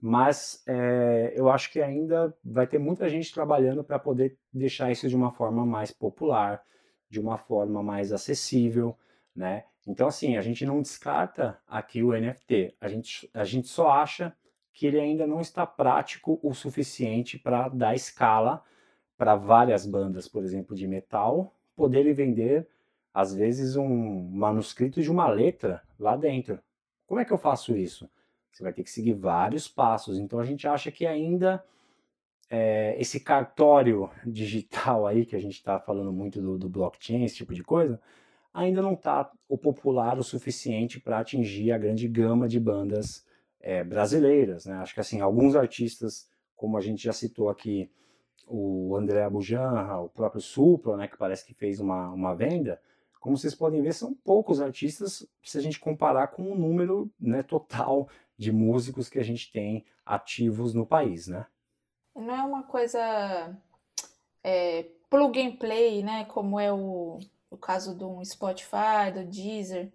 mas 0.00 0.62
é, 0.66 1.32
eu 1.34 1.50
acho 1.50 1.72
que 1.72 1.80
ainda 1.80 2.36
vai 2.44 2.68
ter 2.68 2.78
muita 2.78 3.08
gente 3.08 3.34
trabalhando 3.34 3.82
para 3.82 3.98
poder 3.98 4.38
deixar 4.52 4.92
isso 4.92 5.08
de 5.08 5.16
uma 5.16 5.32
forma 5.32 5.66
mais 5.66 5.90
popular, 5.90 6.62
de 7.10 7.18
uma 7.18 7.36
forma 7.36 7.82
mais 7.82 8.12
acessível, 8.12 8.96
né? 9.34 9.64
Então, 9.86 10.06
assim, 10.06 10.36
a 10.36 10.40
gente 10.40 10.64
não 10.64 10.80
descarta 10.80 11.58
aqui 11.66 12.02
o 12.02 12.12
NFT, 12.12 12.76
a 12.80 12.88
gente, 12.88 13.28
a 13.34 13.44
gente 13.44 13.66
só 13.68 13.90
acha 13.90 14.34
que 14.72 14.86
ele 14.86 15.00
ainda 15.00 15.26
não 15.26 15.40
está 15.40 15.66
prático 15.66 16.38
o 16.42 16.54
suficiente 16.54 17.38
para 17.38 17.68
dar 17.68 17.94
escala 17.94 18.62
para 19.16 19.36
várias 19.36 19.86
bandas, 19.86 20.28
por 20.28 20.42
exemplo, 20.42 20.76
de 20.76 20.86
metal, 20.86 21.54
poderem 21.76 22.12
vender 22.12 22.68
às 23.14 23.32
vezes, 23.32 23.76
um 23.76 24.28
manuscrito 24.32 25.00
de 25.00 25.08
uma 25.08 25.28
letra 25.28 25.80
lá 25.98 26.16
dentro. 26.16 26.58
Como 27.06 27.20
é 27.20 27.24
que 27.24 27.32
eu 27.32 27.38
faço 27.38 27.76
isso? 27.76 28.10
Você 28.50 28.64
vai 28.64 28.72
ter 28.72 28.82
que 28.82 28.90
seguir 28.90 29.12
vários 29.12 29.68
passos. 29.68 30.18
Então, 30.18 30.40
a 30.40 30.44
gente 30.44 30.66
acha 30.66 30.90
que 30.90 31.06
ainda 31.06 31.64
é, 32.50 32.96
esse 32.98 33.20
cartório 33.20 34.10
digital 34.26 35.06
aí, 35.06 35.24
que 35.24 35.36
a 35.36 35.40
gente 35.40 35.54
está 35.54 35.78
falando 35.78 36.12
muito 36.12 36.42
do, 36.42 36.58
do 36.58 36.68
blockchain, 36.68 37.24
esse 37.24 37.36
tipo 37.36 37.54
de 37.54 37.62
coisa, 37.62 38.00
ainda 38.52 38.82
não 38.82 38.94
está 38.94 39.30
o 39.48 39.56
popular 39.56 40.18
o 40.18 40.24
suficiente 40.24 40.98
para 40.98 41.20
atingir 41.20 41.70
a 41.70 41.78
grande 41.78 42.08
gama 42.08 42.48
de 42.48 42.58
bandas 42.58 43.24
é, 43.60 43.84
brasileiras. 43.84 44.66
Né? 44.66 44.74
Acho 44.74 44.94
que 44.94 45.00
assim, 45.00 45.20
alguns 45.20 45.54
artistas, 45.54 46.28
como 46.56 46.76
a 46.76 46.80
gente 46.80 47.04
já 47.04 47.12
citou 47.12 47.48
aqui, 47.48 47.88
o 48.46 48.94
André 48.96 49.22
Abujanra, 49.22 49.98
o 49.98 50.08
próprio 50.08 50.40
Supla, 50.40 50.96
né, 50.96 51.08
que 51.08 51.16
parece 51.16 51.46
que 51.46 51.54
fez 51.54 51.80
uma, 51.80 52.10
uma 52.10 52.34
venda, 52.34 52.80
como 53.24 53.38
vocês 53.38 53.54
podem 53.54 53.80
ver, 53.80 53.94
são 53.94 54.12
poucos 54.12 54.60
artistas 54.60 55.26
se 55.42 55.56
a 55.56 55.60
gente 55.62 55.80
comparar 55.80 56.26
com 56.26 56.52
o 56.52 56.54
número 56.54 57.10
né, 57.18 57.42
total 57.42 58.06
de 58.36 58.52
músicos 58.52 59.08
que 59.08 59.18
a 59.18 59.22
gente 59.22 59.50
tem 59.50 59.82
ativos 60.04 60.74
no 60.74 60.84
país, 60.84 61.26
né? 61.26 61.46
Não 62.14 62.34
é 62.34 62.42
uma 62.42 62.64
coisa 62.64 63.58
é, 64.42 64.82
plug 65.08 65.40
and 65.40 65.56
play, 65.56 66.02
né? 66.02 66.26
Como 66.26 66.60
é 66.60 66.70
o, 66.70 67.18
o 67.50 67.56
caso 67.56 67.96
do 67.96 68.22
Spotify, 68.26 69.10
do 69.14 69.24
Deezer. 69.24 69.90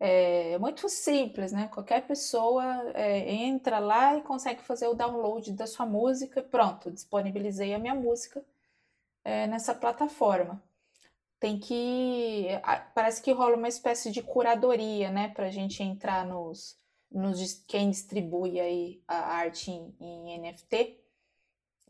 É 0.00 0.56
muito 0.58 0.88
simples, 0.88 1.52
né? 1.52 1.68
Qualquer 1.68 2.06
pessoa 2.06 2.64
é, 2.94 3.34
entra 3.34 3.80
lá 3.80 4.16
e 4.16 4.22
consegue 4.22 4.62
fazer 4.62 4.88
o 4.88 4.94
download 4.94 5.52
da 5.52 5.66
sua 5.66 5.84
música 5.84 6.40
e 6.40 6.42
pronto, 6.42 6.90
disponibilizei 6.90 7.74
a 7.74 7.78
minha 7.78 7.94
música 7.94 8.42
é, 9.22 9.46
nessa 9.46 9.74
plataforma 9.74 10.58
tem 11.42 11.58
que. 11.58 12.46
Parece 12.94 13.20
que 13.20 13.32
rola 13.32 13.56
uma 13.56 13.66
espécie 13.66 14.12
de 14.12 14.22
curadoria, 14.22 15.10
né, 15.10 15.26
para 15.26 15.46
a 15.46 15.50
gente 15.50 15.82
entrar 15.82 16.24
nos, 16.24 16.78
nos. 17.10 17.64
quem 17.66 17.90
distribui 17.90 18.60
aí 18.60 19.02
a 19.08 19.16
arte 19.16 19.72
em, 19.72 19.92
em 20.00 20.40
NFT. 20.40 21.00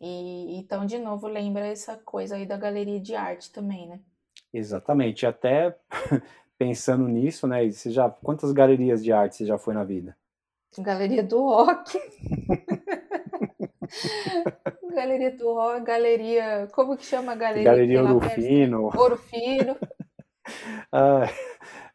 E 0.00 0.58
então, 0.58 0.86
de 0.86 0.98
novo, 0.98 1.28
lembra 1.28 1.66
essa 1.66 1.98
coisa 1.98 2.36
aí 2.36 2.46
da 2.46 2.56
galeria 2.56 2.98
de 2.98 3.14
arte 3.14 3.52
também, 3.52 3.86
né? 3.86 4.00
Exatamente. 4.54 5.26
Até 5.26 5.78
pensando 6.56 7.06
nisso, 7.06 7.46
né? 7.46 7.70
Você 7.70 7.90
já, 7.90 8.08
quantas 8.08 8.52
galerias 8.52 9.04
de 9.04 9.12
arte 9.12 9.36
você 9.36 9.44
já 9.44 9.58
foi 9.58 9.74
na 9.74 9.84
vida? 9.84 10.16
Galeria 10.78 11.22
do 11.22 11.42
Rock. 11.42 11.98
Galeria 14.92 15.30
do 15.30 15.52
Rock, 15.52 15.84
galeria. 15.84 16.68
Como 16.72 16.96
que 16.96 17.04
chama 17.04 17.32
a 17.32 17.34
galeria? 17.34 17.64
Galeria 17.64 18.02
Ouro 18.02 18.20
Fino. 18.30 18.90
Ouro 18.94 19.16
Fino. 19.28 19.76
ah, 20.90 21.26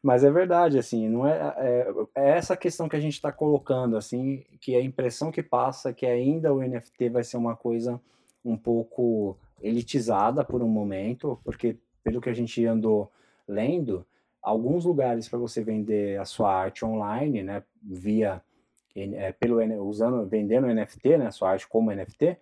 mas 0.01 0.23
é 0.23 0.31
verdade, 0.31 0.77
assim, 0.77 1.09
não 1.09 1.27
é, 1.27 1.53
é, 1.57 1.87
é 2.15 2.29
essa 2.37 2.55
questão 2.55 2.87
que 2.87 2.95
a 2.95 2.99
gente 2.99 3.13
está 3.13 3.31
colocando, 3.31 3.97
assim, 3.97 4.43
que 4.59 4.75
a 4.75 4.81
impressão 4.81 5.31
que 5.31 5.43
passa 5.43 5.89
é 5.89 5.93
que 5.93 6.05
ainda 6.05 6.53
o 6.53 6.61
NFT 6.61 7.09
vai 7.09 7.23
ser 7.23 7.37
uma 7.37 7.55
coisa 7.55 7.99
um 8.43 8.55
pouco 8.55 9.37
elitizada 9.61 10.43
por 10.43 10.61
um 10.61 10.67
momento, 10.67 11.39
porque 11.43 11.77
pelo 12.03 12.21
que 12.21 12.29
a 12.29 12.33
gente 12.33 12.65
andou 12.65 13.11
lendo, 13.47 14.05
alguns 14.41 14.85
lugares 14.85 15.27
para 15.27 15.39
você 15.39 15.61
vender 15.61 16.19
a 16.19 16.25
sua 16.25 16.53
arte 16.53 16.85
online, 16.85 17.43
né, 17.43 17.63
via 17.83 18.41
é, 18.95 19.31
pelo 19.33 19.61
usando 19.85 20.25
vendendo 20.25 20.67
NFT, 20.67 21.17
né, 21.17 21.31
sua 21.31 21.51
arte 21.51 21.67
como 21.67 21.91
NFT, 21.91 22.37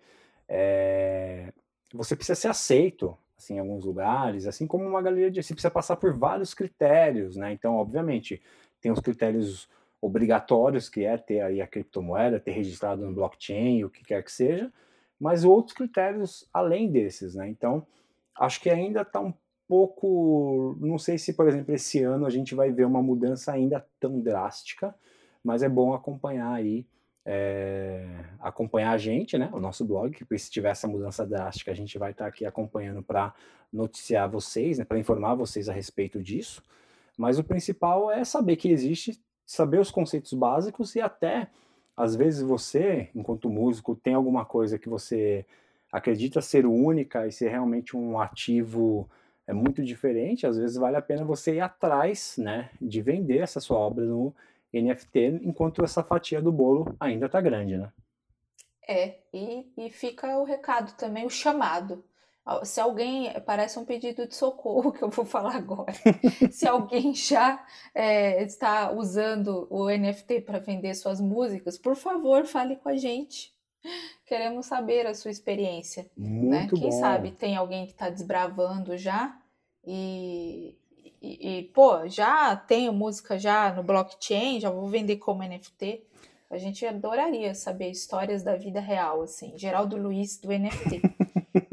é, 0.48 1.52
você 1.92 2.14
precisa 2.14 2.34
ser 2.34 2.48
aceito 2.48 3.16
assim, 3.38 3.54
em 3.54 3.58
alguns 3.58 3.84
lugares, 3.84 4.46
assim 4.46 4.66
como 4.66 4.84
uma 4.86 5.02
galeria 5.02 5.30
de 5.30 5.42
você 5.42 5.52
precisa 5.52 5.70
passar 5.70 5.96
por 5.96 6.16
vários 6.16 6.54
critérios, 6.54 7.36
né? 7.36 7.52
Então, 7.52 7.76
obviamente, 7.76 8.42
tem 8.80 8.90
os 8.90 9.00
critérios 9.00 9.68
obrigatórios 10.00 10.88
que 10.88 11.04
é 11.04 11.16
ter 11.16 11.40
aí 11.40 11.60
a 11.60 11.66
criptomoeda, 11.66 12.40
ter 12.40 12.52
registrado 12.52 13.04
no 13.04 13.14
blockchain, 13.14 13.84
o 13.84 13.90
que 13.90 14.04
quer 14.04 14.22
que 14.22 14.32
seja, 14.32 14.72
mas 15.20 15.44
outros 15.44 15.76
critérios 15.76 16.48
além 16.52 16.90
desses, 16.90 17.34
né? 17.34 17.48
Então, 17.48 17.86
acho 18.38 18.60
que 18.60 18.70
ainda 18.70 19.02
está 19.02 19.20
um 19.20 19.34
pouco, 19.68 20.76
não 20.80 20.98
sei 20.98 21.18
se, 21.18 21.32
por 21.32 21.48
exemplo, 21.48 21.74
esse 21.74 22.02
ano 22.02 22.26
a 22.26 22.30
gente 22.30 22.54
vai 22.54 22.70
ver 22.70 22.86
uma 22.86 23.02
mudança 23.02 23.52
ainda 23.52 23.84
tão 23.98 24.20
drástica, 24.20 24.94
mas 25.42 25.62
é 25.62 25.68
bom 25.68 25.92
acompanhar 25.92 26.52
aí, 26.52 26.86
é, 27.28 28.06
acompanhar 28.38 28.92
a 28.92 28.96
gente, 28.96 29.36
né, 29.36 29.50
o 29.52 29.58
nosso 29.58 29.84
blog, 29.84 30.12
que 30.12 30.38
se 30.38 30.48
tiver 30.48 30.70
essa 30.70 30.86
mudança 30.86 31.26
drástica, 31.26 31.72
a 31.72 31.74
gente 31.74 31.98
vai 31.98 32.12
estar 32.12 32.26
aqui 32.26 32.46
acompanhando 32.46 33.02
para 33.02 33.34
noticiar 33.72 34.30
vocês, 34.30 34.78
né, 34.78 34.84
para 34.84 34.98
informar 34.98 35.34
vocês 35.34 35.68
a 35.68 35.72
respeito 35.72 36.22
disso. 36.22 36.62
Mas 37.18 37.36
o 37.36 37.44
principal 37.44 38.12
é 38.12 38.24
saber 38.24 38.54
que 38.54 38.70
existe, 38.70 39.20
saber 39.44 39.80
os 39.80 39.90
conceitos 39.90 40.32
básicos 40.34 40.94
e 40.94 41.00
até, 41.00 41.48
às 41.96 42.14
vezes, 42.14 42.42
você, 42.42 43.10
enquanto 43.12 43.50
músico, 43.50 43.96
tem 43.96 44.14
alguma 44.14 44.44
coisa 44.44 44.78
que 44.78 44.88
você 44.88 45.44
acredita 45.90 46.40
ser 46.40 46.64
única 46.64 47.26
e 47.26 47.32
ser 47.32 47.48
realmente 47.48 47.96
um 47.96 48.20
ativo 48.20 49.10
é 49.48 49.52
muito 49.52 49.82
diferente, 49.82 50.46
às 50.46 50.58
vezes 50.58 50.76
vale 50.76 50.96
a 50.96 51.02
pena 51.02 51.24
você 51.24 51.54
ir 51.54 51.60
atrás, 51.60 52.34
né, 52.36 52.70
de 52.80 53.00
vender 53.00 53.38
essa 53.38 53.60
sua 53.60 53.78
obra 53.78 54.04
no 54.04 54.34
NFT, 54.80 55.40
enquanto 55.42 55.84
essa 55.84 56.02
fatia 56.02 56.40
do 56.40 56.52
bolo 56.52 56.94
ainda 57.00 57.26
está 57.26 57.40
grande, 57.40 57.76
né? 57.76 57.92
É, 58.88 59.18
e, 59.32 59.72
e 59.76 59.90
fica 59.90 60.38
o 60.38 60.44
recado 60.44 60.92
também, 60.96 61.26
o 61.26 61.30
chamado. 61.30 62.04
Se 62.62 62.80
alguém. 62.80 63.32
Parece 63.44 63.78
um 63.78 63.84
pedido 63.84 64.26
de 64.26 64.34
socorro 64.36 64.92
que 64.94 65.02
eu 65.02 65.10
vou 65.10 65.24
falar 65.24 65.56
agora. 65.56 65.92
Se 66.50 66.66
alguém 66.66 67.12
já 67.12 67.64
é, 67.92 68.42
está 68.44 68.92
usando 68.92 69.66
o 69.68 69.90
NFT 69.90 70.42
para 70.42 70.60
vender 70.60 70.94
suas 70.94 71.20
músicas, 71.20 71.76
por 71.76 71.96
favor, 71.96 72.46
fale 72.46 72.76
com 72.76 72.88
a 72.88 72.96
gente. 72.96 73.52
Queremos 74.24 74.66
saber 74.66 75.06
a 75.06 75.14
sua 75.14 75.30
experiência. 75.30 76.08
Né? 76.16 76.28
Muito 76.28 76.74
né? 76.74 76.80
Quem 76.80 76.90
bom. 76.90 77.00
sabe 77.00 77.32
tem 77.32 77.56
alguém 77.56 77.86
que 77.86 77.92
está 77.92 78.08
desbravando 78.08 78.96
já 78.96 79.36
e, 79.84 80.76
e, 81.26 81.58
e, 81.58 81.62
pô, 81.64 82.06
já 82.06 82.54
tenho 82.54 82.92
música 82.92 83.36
já 83.36 83.72
no 83.72 83.82
blockchain, 83.82 84.60
já 84.60 84.70
vou 84.70 84.86
vender 84.86 85.16
como 85.16 85.42
NFT. 85.42 86.04
A 86.48 86.56
gente 86.56 86.86
adoraria 86.86 87.52
saber 87.54 87.90
histórias 87.90 88.44
da 88.44 88.54
vida 88.54 88.78
real, 88.78 89.22
assim. 89.22 89.52
Geraldo 89.56 89.96
Luiz 89.96 90.38
do 90.38 90.48
NFT. 90.48 91.02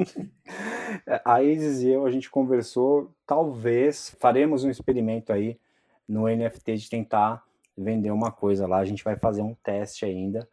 a 1.23 1.43
Isis 1.43 1.83
e 1.83 1.89
eu, 1.89 2.05
a 2.05 2.09
gente 2.09 2.31
conversou, 2.31 3.11
talvez 3.27 4.15
faremos 4.19 4.63
um 4.63 4.69
experimento 4.71 5.31
aí 5.31 5.59
no 6.07 6.27
NFT 6.27 6.77
de 6.77 6.89
tentar 6.89 7.43
vender 7.77 8.09
uma 8.09 8.31
coisa 8.31 8.65
lá. 8.65 8.77
A 8.79 8.85
gente 8.85 9.03
vai 9.03 9.15
fazer 9.15 9.43
um 9.43 9.53
teste 9.63 10.05
ainda. 10.05 10.49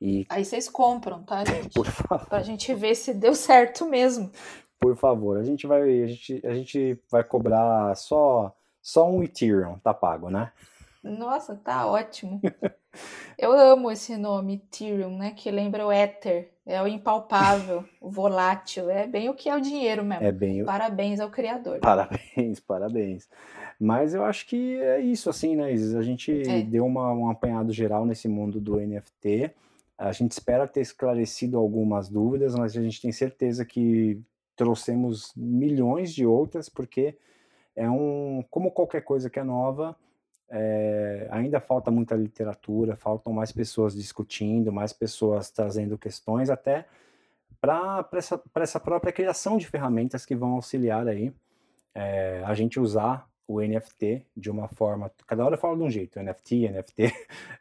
E... 0.00 0.26
Aí 0.28 0.44
vocês 0.44 0.68
compram, 0.68 1.22
tá, 1.22 1.44
gente? 1.44 1.74
Por 1.74 1.86
favor. 1.86 2.28
Pra 2.28 2.42
gente 2.42 2.72
ver 2.74 2.94
se 2.94 3.12
deu 3.12 3.34
certo 3.34 3.86
mesmo. 3.86 4.30
Por 4.84 4.96
favor, 4.96 5.38
a 5.38 5.42
gente 5.42 5.66
vai, 5.66 5.80
a 5.80 6.06
gente, 6.06 6.46
a 6.46 6.52
gente 6.52 6.98
vai 7.10 7.24
cobrar 7.24 7.96
só, 7.96 8.54
só 8.82 9.10
um 9.10 9.22
Ethereum, 9.22 9.78
tá 9.78 9.94
pago, 9.94 10.28
né? 10.28 10.52
Nossa, 11.02 11.56
tá 11.56 11.86
ótimo. 11.86 12.38
Eu 13.38 13.52
amo 13.52 13.90
esse 13.90 14.14
nome, 14.18 14.56
Ethereum, 14.56 15.16
né? 15.16 15.32
Que 15.34 15.50
lembra 15.50 15.86
o 15.86 15.90
Ether. 15.90 16.50
É 16.66 16.82
o 16.82 16.86
impalpável, 16.86 17.82
o 17.98 18.10
volátil. 18.10 18.90
É 18.90 19.06
bem 19.06 19.30
o 19.30 19.34
que 19.34 19.48
é 19.48 19.56
o 19.56 19.60
dinheiro 19.60 20.04
mesmo. 20.04 20.22
É 20.22 20.30
bem 20.30 20.62
Parabéns 20.66 21.18
ao 21.18 21.30
criador. 21.30 21.78
Parabéns, 21.78 22.60
parabéns. 22.60 23.26
Mas 23.80 24.12
eu 24.12 24.22
acho 24.22 24.46
que 24.46 24.76
é 24.82 25.00
isso, 25.00 25.30
assim, 25.30 25.56
né, 25.56 25.72
Isis? 25.72 25.94
A 25.94 26.02
gente 26.02 26.46
é. 26.46 26.60
deu 26.60 26.84
uma, 26.84 27.10
um 27.10 27.30
apanhado 27.30 27.72
geral 27.72 28.04
nesse 28.04 28.28
mundo 28.28 28.60
do 28.60 28.76
NFT. 28.76 29.50
A 29.96 30.12
gente 30.12 30.32
espera 30.32 30.68
ter 30.68 30.82
esclarecido 30.82 31.56
algumas 31.56 32.10
dúvidas, 32.10 32.54
mas 32.54 32.76
a 32.76 32.82
gente 32.82 33.00
tem 33.00 33.12
certeza 33.12 33.64
que 33.64 34.22
trouxemos 34.56 35.32
milhões 35.36 36.14
de 36.14 36.26
outras, 36.26 36.68
porque 36.68 37.16
é 37.74 37.88
um, 37.90 38.44
como 38.50 38.70
qualquer 38.70 39.02
coisa 39.02 39.28
que 39.28 39.38
é 39.38 39.44
nova, 39.44 39.96
é, 40.50 41.26
ainda 41.30 41.60
falta 41.60 41.90
muita 41.90 42.14
literatura, 42.14 42.96
faltam 42.96 43.32
mais 43.32 43.50
pessoas 43.50 43.94
discutindo, 43.94 44.72
mais 44.72 44.92
pessoas 44.92 45.50
trazendo 45.50 45.98
questões, 45.98 46.50
até 46.50 46.86
para 47.60 48.06
essa, 48.12 48.40
essa 48.56 48.78
própria 48.78 49.12
criação 49.12 49.56
de 49.56 49.66
ferramentas 49.66 50.26
que 50.26 50.36
vão 50.36 50.52
auxiliar 50.52 51.08
aí 51.08 51.32
é, 51.94 52.42
a 52.44 52.54
gente 52.54 52.78
usar 52.78 53.28
o 53.46 53.60
NFT 53.60 54.26
de 54.36 54.50
uma 54.50 54.68
forma. 54.68 55.10
Cada 55.26 55.44
hora 55.44 55.54
eu 55.54 55.58
falo 55.58 55.76
de 55.76 55.82
um 55.82 55.90
jeito, 55.90 56.20
NFT, 56.20 56.68
NFT, 56.68 57.12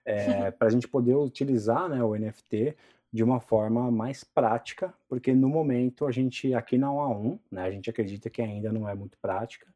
é, 0.06 0.52
para 0.52 0.68
a 0.68 0.72
gente 0.72 0.88
poder 0.88 1.16
utilizar 1.16 1.90
né, 1.90 2.04
o 2.04 2.16
NFT 2.16 2.76
de 3.14 3.24
uma 3.24 3.40
forma 3.40 3.92
mais 3.92 4.24
prática, 4.24 4.92
porque 5.08 5.36
no 5.36 5.48
momento 5.48 6.08
a 6.08 6.12
gente 6.12 6.52
aqui 6.56 6.82
há 6.82 6.90
um, 6.90 7.38
né, 7.52 7.62
a 7.62 7.70
gente 7.70 7.88
acredita 7.88 8.28
que 8.28 8.42
ainda 8.42 8.74
não 8.74 8.90
é 8.90 8.96
muito 8.96 9.20
prática, 9.20 9.68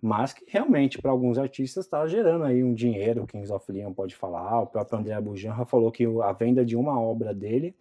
mas 0.00 0.32
que 0.32 0.44
realmente 0.48 1.00
para 1.00 1.12
alguns 1.12 1.38
artistas 1.38 1.84
está 1.84 2.04
gerando 2.08 2.42
aí 2.42 2.64
um 2.64 2.74
dinheiro, 2.74 3.22
o 3.22 3.26
Kings 3.26 3.52
of 3.52 3.70
Leon 3.70 3.94
pode 3.94 4.16
falar, 4.16 4.62
o 4.62 4.66
próprio 4.66 4.98
André 4.98 5.20
Bujanra 5.20 5.64
falou 5.64 5.92
que 5.92 6.04
a 6.24 6.32
venda 6.32 6.64
de 6.64 6.74
uma 6.74 7.00
obra 7.00 7.32
dele 7.32 7.72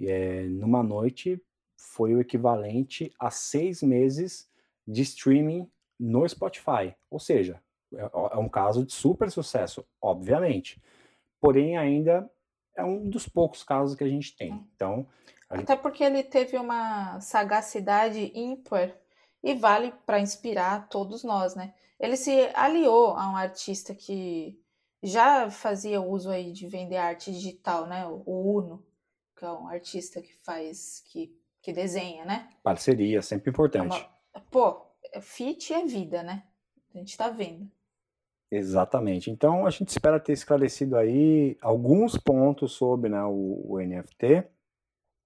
é, 0.00 0.44
numa 0.44 0.84
noite 0.84 1.42
foi 1.76 2.14
o 2.14 2.20
equivalente 2.20 3.12
a 3.18 3.28
seis 3.28 3.82
meses 3.82 4.48
de 4.86 5.02
streaming 5.02 5.68
no 5.98 6.28
Spotify, 6.28 6.94
ou 7.10 7.18
seja, 7.18 7.60
é, 7.92 8.08
é 8.34 8.38
um 8.38 8.48
caso 8.48 8.86
de 8.86 8.92
super 8.92 9.32
sucesso, 9.32 9.84
obviamente, 10.00 10.80
porém 11.40 11.76
ainda 11.76 12.30
é 12.76 12.84
um 12.84 13.08
dos 13.08 13.28
poucos 13.28 13.62
casos 13.62 13.96
que 13.96 14.04
a 14.04 14.08
gente 14.08 14.36
tem. 14.36 14.64
Então, 14.74 15.06
até 15.48 15.74
gente... 15.74 15.82
porque 15.82 16.02
ele 16.02 16.22
teve 16.22 16.56
uma 16.56 17.20
sagacidade 17.20 18.32
ímpar 18.34 18.94
e 19.42 19.54
vale 19.54 19.92
para 20.06 20.20
inspirar 20.20 20.88
todos 20.88 21.24
nós, 21.24 21.54
né? 21.54 21.74
Ele 21.98 22.16
se 22.16 22.50
aliou 22.54 23.16
a 23.16 23.30
um 23.30 23.36
artista 23.36 23.94
que 23.94 24.58
já 25.02 25.50
fazia 25.50 26.00
uso 26.00 26.30
aí 26.30 26.52
de 26.52 26.66
vender 26.66 26.96
arte 26.96 27.32
digital, 27.32 27.86
né? 27.86 28.06
O 28.06 28.56
Uno, 28.56 28.84
que 29.36 29.44
é 29.44 29.50
um 29.50 29.66
artista 29.66 30.22
que 30.22 30.32
faz, 30.42 31.02
que, 31.06 31.36
que 31.60 31.72
desenha, 31.72 32.24
né? 32.24 32.48
Parceria, 32.62 33.20
sempre 33.20 33.50
importante. 33.50 33.96
É 34.34 34.38
uma... 34.38 34.44
Pô, 34.50 34.86
fit 35.20 35.72
é 35.72 35.84
vida, 35.84 36.22
né? 36.22 36.44
A 36.94 36.98
gente 36.98 37.16
tá 37.16 37.28
vendo. 37.28 37.70
Exatamente. 38.52 39.30
Então 39.30 39.66
a 39.66 39.70
gente 39.70 39.88
espera 39.88 40.20
ter 40.20 40.34
esclarecido 40.34 40.98
aí 40.98 41.56
alguns 41.62 42.18
pontos 42.18 42.72
sobre 42.72 43.08
né, 43.08 43.24
o, 43.24 43.62
o, 43.64 43.80
NFT 43.80 44.44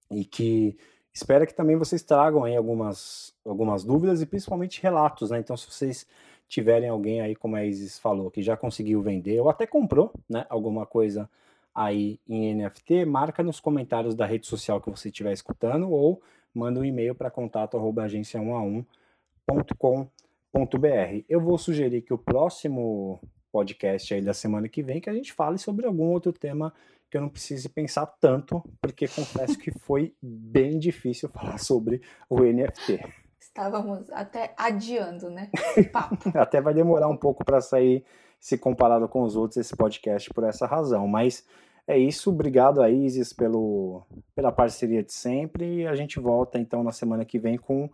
e 0.09 0.23
que 0.23 0.77
espera 1.13 1.45
que 1.45 1.53
também 1.53 1.75
vocês 1.75 2.01
tragam 2.01 2.45
aí 2.45 2.55
algumas, 2.55 3.35
algumas 3.43 3.83
dúvidas 3.83 4.21
e 4.21 4.25
principalmente 4.25 4.81
relatos, 4.81 5.29
né? 5.29 5.39
Então 5.39 5.57
se 5.57 5.69
vocês 5.69 6.07
tiverem 6.47 6.87
alguém 6.87 7.19
aí, 7.19 7.35
como 7.35 7.57
a 7.57 7.65
Isis 7.65 7.99
falou, 7.99 8.31
que 8.31 8.41
já 8.41 8.55
conseguiu 8.55 9.01
vender 9.01 9.41
ou 9.41 9.49
até 9.49 9.67
comprou, 9.67 10.13
né, 10.29 10.45
alguma 10.49 10.85
coisa 10.85 11.29
aí 11.75 12.21
em 12.29 12.55
NFT, 12.55 13.03
marca 13.03 13.43
nos 13.43 13.59
comentários 13.59 14.15
da 14.15 14.25
rede 14.25 14.47
social 14.47 14.79
que 14.79 14.89
você 14.89 15.09
estiver 15.09 15.33
escutando 15.33 15.91
ou 15.91 16.21
manda 16.53 16.79
um 16.79 16.85
e-mail 16.85 17.13
para 17.13 17.29
contato@agência1a1.com 17.29 20.07
br 20.53 21.23
Eu 21.27 21.39
vou 21.39 21.57
sugerir 21.57 22.01
que 22.01 22.13
o 22.13 22.17
próximo 22.17 23.21
podcast 23.51 24.13
aí 24.13 24.21
da 24.21 24.33
semana 24.33 24.67
que 24.67 24.83
vem 24.83 25.01
que 25.01 25.09
a 25.09 25.13
gente 25.13 25.33
fale 25.33 25.57
sobre 25.57 25.85
algum 25.85 26.11
outro 26.11 26.33
tema 26.33 26.73
que 27.09 27.17
eu 27.17 27.21
não 27.21 27.29
precise 27.29 27.69
pensar 27.69 28.05
tanto, 28.05 28.61
porque 28.81 29.07
confesso 29.07 29.57
que 29.57 29.71
foi 29.79 30.13
bem 30.21 30.77
difícil 30.77 31.29
falar 31.33 31.57
sobre 31.57 32.01
o 32.29 32.41
NFT. 32.41 32.99
Estávamos 33.39 34.09
até 34.11 34.53
adiando, 34.57 35.29
né? 35.29 35.49
até 36.35 36.61
vai 36.61 36.73
demorar 36.73 37.07
um 37.07 37.17
pouco 37.17 37.45
para 37.45 37.61
sair 37.61 38.05
se 38.39 38.57
comparado 38.57 39.07
com 39.07 39.23
os 39.23 39.35
outros 39.35 39.57
esse 39.57 39.75
podcast 39.75 40.29
por 40.31 40.43
essa 40.43 40.67
razão, 40.67 41.07
mas 41.07 41.45
é 41.87 41.97
isso, 41.97 42.29
obrigado 42.29 42.81
a 42.81 42.89
Isis 42.89 43.33
pelo, 43.33 44.05
pela 44.35 44.51
parceria 44.51 45.01
de 45.01 45.13
sempre 45.13 45.77
e 45.77 45.87
a 45.87 45.95
gente 45.95 46.19
volta 46.19 46.59
então 46.59 46.83
na 46.83 46.91
semana 46.91 47.25
que 47.25 47.39
vem 47.39 47.57
com 47.57 47.89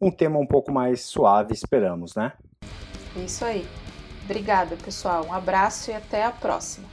um 0.00 0.10
tema 0.10 0.38
um 0.38 0.46
pouco 0.46 0.72
mais 0.72 1.02
suave, 1.02 1.52
esperamos, 1.52 2.14
né? 2.14 2.32
Isso 3.16 3.44
aí. 3.44 3.66
Obrigada, 4.24 4.76
pessoal. 4.76 5.26
Um 5.26 5.32
abraço 5.32 5.90
e 5.90 5.94
até 5.94 6.24
a 6.24 6.30
próxima. 6.30 6.88